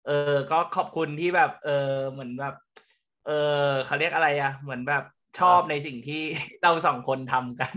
[0.08, 2.56] เออก็ขอบคุณที่แบบ เออเหมือนแบบ
[3.28, 3.32] เอ
[3.66, 5.04] อเขาเรียกอะไรอะเหมือนแบบ
[5.40, 6.22] ชอบในสิ่งที่
[6.64, 7.76] เราสองคนทำกัน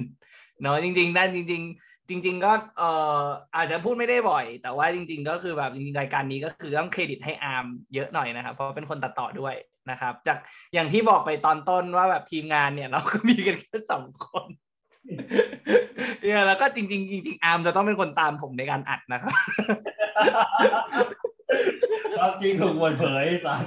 [0.62, 2.82] เนาะจริงๆนั่นจริง ๆ จริง ๆ ก็เอ
[3.20, 3.22] อ
[3.56, 9.54] อาจจะพูดไม่ได้บ่อย แต่ว่าจริง ๆ ก็คือแบบจริงๆรายการนี้ก็คือต้องเครดิตให้อาร์มเยอะหน่อยนะครับเพราะเป็นคนตัดต่อด้วย
[9.90, 10.38] นะครับ จาก
[10.74, 14.46] อย่างที่บอกไปตอนต้นว่าแบบทีมงานเนี่ย เราก็มีกันแค่สองคน
[16.20, 19.32] เนี่ยแล้วก็จริงๆจริงๆอาร์มจะต้องเป็นคนตามผมในการอัดนะครับ
[22.18, 23.64] ความจริงถูกเปิดเผยสัส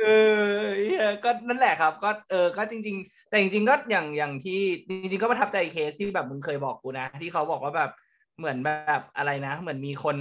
[0.00, 0.04] เอ
[0.48, 7.90] อเหี้ยก็นั่นแหละครับ ก็เออก็จริง ๆ แต่จริง ๆ ก็อย่างอย่างที่จริง ๆ ก็ประทับใจเคสที่แบบมึงเคยบอกกูนะ ที่เขาบอกว่าแบบ
[8.38, 10.16] เหมือนแบบอะไรนะ เหมือนมีคน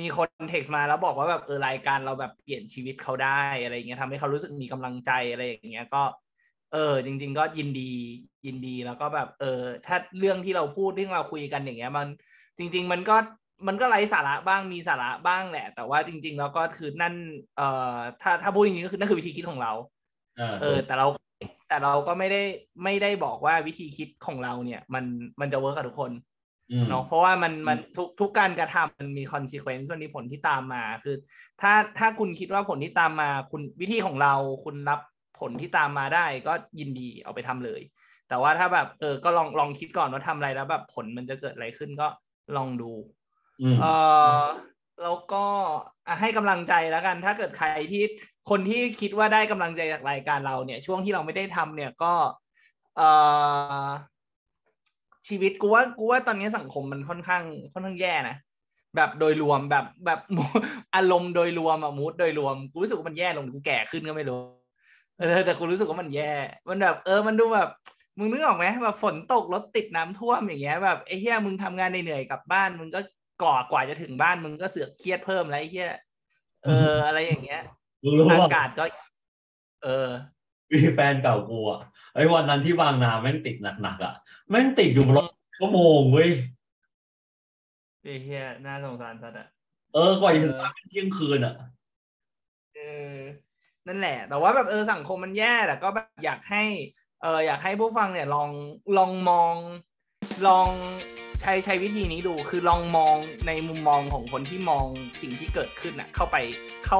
[0.00, 6.02] มีคนเท็กซ์มาแล้วบอกว่าแบบเออรายการเราแบบเปลี่ยนชีวิตเขาได้อะไรอย่างเงี้ยทำให้เขารู้สึกมีกำลังใจอะไรอย่างเงี้ยก็
[6.72, 7.90] เออ จริง ๆ ก็ยินดี
[8.46, 12.08] ยินดีแล้วก็แบบ เออ ถ้าเรื่องที่เราพูดที่เราคุยกันอย่างเงี้ย มัน
[12.58, 13.16] จริง ๆ มันก็
[13.68, 17.14] มันก็ไร้สาระบ้างมีสาระบ้างแหละ แต่ว่าจริง ๆ แล้วก็คือนั่น
[17.56, 19.72] เอ่อถ้าถ้าพูดจริงๆก็คือนั่นคือวิธีคิดของเรา
[20.36, 21.06] เออเออแต่เรา
[21.68, 22.42] แต่เราก็ไม่ได้
[22.84, 25.04] ไม่ได้บอกว่าวิธีคิดของเราเนี่ย มัน
[25.40, 26.27] มันจะเวิร์กกับทุกคนอืม
[26.88, 31.16] เนาะเพราะว่ามันมันอืมทุกทุกการกระทำมันมี consequence มันมีผลที่ตามมาคือ
[31.60, 35.00] ถ้าถ้าคุณคิดว่าผลที่ตามมาคุณวิธีของเราคุณรับ
[35.40, 37.80] ผลที่ตามมาได้ก็ยินดีเอาไปทำเลย
[38.28, 42.08] แต่ว่าถ้าแบบเออก็ลองลองคิดก่อนว่าทำอะไรแล้วแบบผลมันจะเกิดอะไรขึ้นก็
[42.56, 42.90] ลองดู
[43.62, 43.86] อืมเอ
[44.40, 44.42] อ
[45.02, 45.44] แล้วก็
[46.06, 48.02] อะให้กำลังใจแล้วกัน ถ้าเกิดใครที่
[48.50, 52.14] คนที่คิดว่าได้กำลังใจจากรายการเราเนี่ย ช่วงที่เราไม่ได้ทำเนี่ยก็
[52.96, 53.02] เอ
[53.86, 53.88] อ
[55.28, 57.42] ชีวิตกูว่ากูว่าตอนนี้สังคมมันค่อนข้าง
[57.72, 58.36] ค่อนข้างแย่นะ
[58.96, 60.20] แบบโดยรวมแบบแบบ
[60.94, 64.40] อารมณ์โดยรวมอะมูดโดยรวมกูรู้สึกว่ามันแย่ลงกูแก่ขึ้นก็ไม่รู้
[65.18, 66.32] เออแต่กูรู้สึกว่ามันแย่
[66.68, 67.68] มันแบบ เออมันดูแบบ
[68.18, 73.00] มึงนึกออกไหมแบบฝนตกรถติดน้ำท่วมอย่างเงี้ยแบบไอ้เหี้ยมึงทำงานเหนื่อยๆกลับบ้านมึงก็
[73.42, 75.90] ก่อกว่าจะถึงบ้านมึงก็เสือกเครียดเพิ่มแล้วไอ้เหี้ย
[76.64, 77.62] เออ อะไรอย่างเงี้ย
[78.04, 78.84] รู้รู้อาว่ากาศก็
[79.84, 80.08] เออ
[80.72, 81.80] มีแฟนเก่ากูอะ
[82.14, 84.14] ไอ้วันนั้นที่บางนาแม่งติดหนักๆอะ
[84.50, 85.26] แม่งติดอยู่รถ
[85.58, 86.30] ชั่วโมงเว้ย
[88.02, 89.48] ไอ้เหี้ยน่าสงสารสัตว์อะ
[89.94, 91.54] เออกว่าจะถึงบ้านเที่ยงคืนอะ
[92.76, 92.80] เอ
[93.14, 93.18] อ
[93.86, 96.64] นั่นแหละ แต่ว่าแบบเออสังคมมันแย่แต่ก็แบบอยากให้
[97.22, 98.50] เอออยากให้ผู้ฟังเนี่ยลอง
[98.98, 99.54] ลองมอง
[100.46, 100.68] ลอง
[101.40, 104.84] ใช้ใช้วิธีนี้ดู คือลองมองในมุมมองของคนที่มอง
[105.20, 106.36] สิ่งที่เกิดขึ้นน่ะ เข้าไป
[106.86, 106.98] เข้า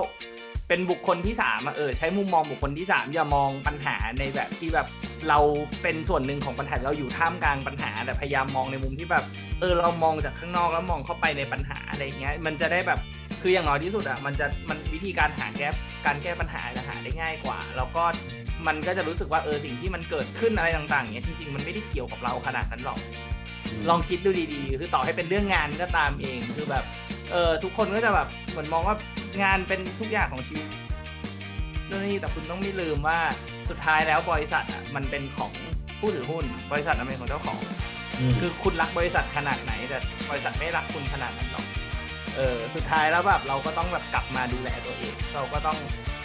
[0.68, 4.86] เป็นบุคคลที่สามอะเออใช้มุมมองบุคคลที่สามอย่ามองปัญหาในแบบที่แบบ
[5.28, 5.38] เรา
[5.82, 9.24] เป็นส่วนหนึ่งของปัญหาเราอยู่ท่ามกลางปัญหา แต่พยายามมองในมุมที่แบบ
[9.60, 13.00] เออเรามองจากข้างนอกแล้วมองเข้าไปในปัญหาอะไรอย่างเงี้ยมันจะได้แบบ
[13.42, 15.68] คืออย่างน้อยที่สุดอะมันจะมันวิธีการหาแก้
[16.06, 18.04] การแก้ปัญหาจะหาได้ง่ายกว่า แล้วก็
[18.66, 22.98] มันก็จะรู้สึกว่าเออสิ่งที่มันเกิดขึ้นอะไรต่างๆเนี่ยจริงๆมันไม่ได้เกี่ยวกับเราขนาดนั้นหรอก
[23.88, 26.84] ลองคิดดูดีๆ คือต่อให้เป็นเรื่องงานก็ตามเองคือแบบ
[27.32, 28.96] เออทุกคนก็จะแบบเหมือนมองว่า
[29.42, 30.66] งานเป็นทุกอย่างของชีวิต
[31.90, 33.18] นี่แต่คุณต้องไม่ลืมว่า
[33.70, 35.52] สุดท้ายแล้วบริษัทอะมันเป็นของ
[36.00, 37.58] ผู้ถือหุ้น บริษัทมันเป็นของเจ้าของ
[38.40, 39.98] คือคุณรักบริษัทขนาดไหนแต่
[40.30, 41.64] บริษัทไม่รักคุณขนาดนั้นหรอก
[42.36, 45.78] เออสุดท้ายแล้วแบบเราก็ต้องแบบกลับมาดูแลตัวเอง เราก็ต้อง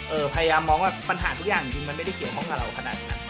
[0.08, 3.20] เออพยายามมองว่าปัญหาทุกอย่างจริงมันไม่ได้เกี่ยวข้องกับเราขนาดนั้น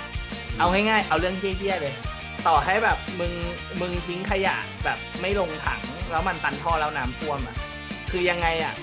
[0.59, 1.95] เอาง่ายๆเอาเรื่องเที่ยๆเลย
[2.47, 3.33] ต่อให้แบบมึง
[3.81, 5.81] มึงทิ้งขยะแบบไม่ลงถัง
[6.11, 7.57] แล้วมันตันท่อแล้วน้ำท่วมอะ
[8.11, 8.75] คือยังไงอะ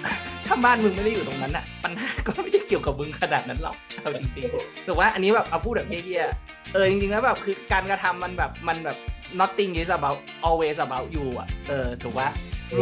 [0.47, 8.97] ถ้าบ้านมึงไม่ได้อยู่ตรงนั้นอะ ปัญหาก็ไม่ได้เกี่ยวกับมึงขนาดนั้นหรอกเอาจริงๆถูกว่าอันนี้แบบเอาพูดแบบเที่ยๆเออจริงๆแล้วแบบคือการกระทำมันแบบมันแบบ
[9.39, 12.27] nothing is about always about you อะเออถูกว่า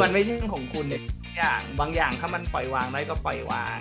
[0.04, 1.02] มันไม่ใช่ของคุณเนี่ย
[1.38, 3.78] อย่างบางอย่างถ้ามันปล่อยวางได้ก็ปล่อยวาง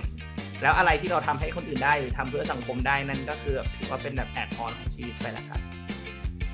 [0.62, 5.60] แล้วอะไรที่เราทำให้คนอื่นได้หรือทำเพื่อสังคมได้นั่นก็คือถือว่าเป็นแบบแอดพอร์ของชีวิตไปแล้วครับ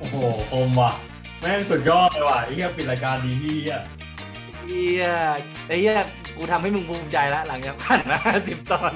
[0.05, 0.17] โอ้โห
[0.53, 0.93] คมว่ะ
[1.41, 3.83] แม่งสุดยอดเลยว่ะไอ้เหี้ยปิดรายการดีที่อะ
[4.67, 5.07] เฮีย
[5.69, 5.95] ไอ้เฮีย
[6.37, 8.93] กูทำให้มึงภูมิใจแล้วหลังจากผ่านมาสิบตอน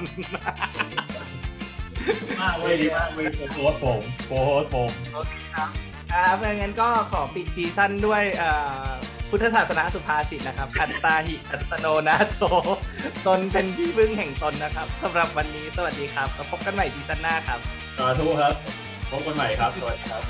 [2.41, 5.69] มากเว้ยดีมากเว้ยโค้ชผมโค้ชผมโอเคครับ
[6.11, 8.51] ครับงั้นก็ขอปิดซีซั่นด้วยเอ่
[8.85, 8.87] อ
[9.29, 12.41] พุทธศาสนาสุภาษิตนะครับ อัตตาหิอัตโนนาโถ
[13.27, 17.59] ตนเป็นที่พึ่งแห่งตนนะครับสำหรับวันนี้สวัสดีครับแล้วพบกันใหม่ซีซั่นหน้าครับ
[17.97, 18.53] สาธุครับ
[19.11, 20.23] พบกันใหม่ครับ สวัสดีครับ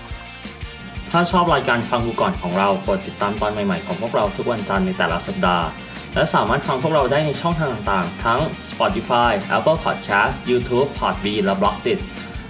[1.12, 5.68] ถ้าชอบรายการฟังกูก่อนของเรากดติดตามตอนใหม่ๆของพวกเราทุกวันจันทร์ในแต่ละสัปดาห์
[6.16, 8.40] และสามารถฟังพวกเราได้ในช่องทางต่างๆ ทั้ง
[8.70, 12.00] Spotify, Apple Podcast, YouTube, Podbean และ b l o g d i t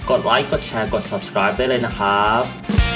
[0.10, 2.89] กดไลค์กดแชร์กด subscribe ได้เลยนะครับ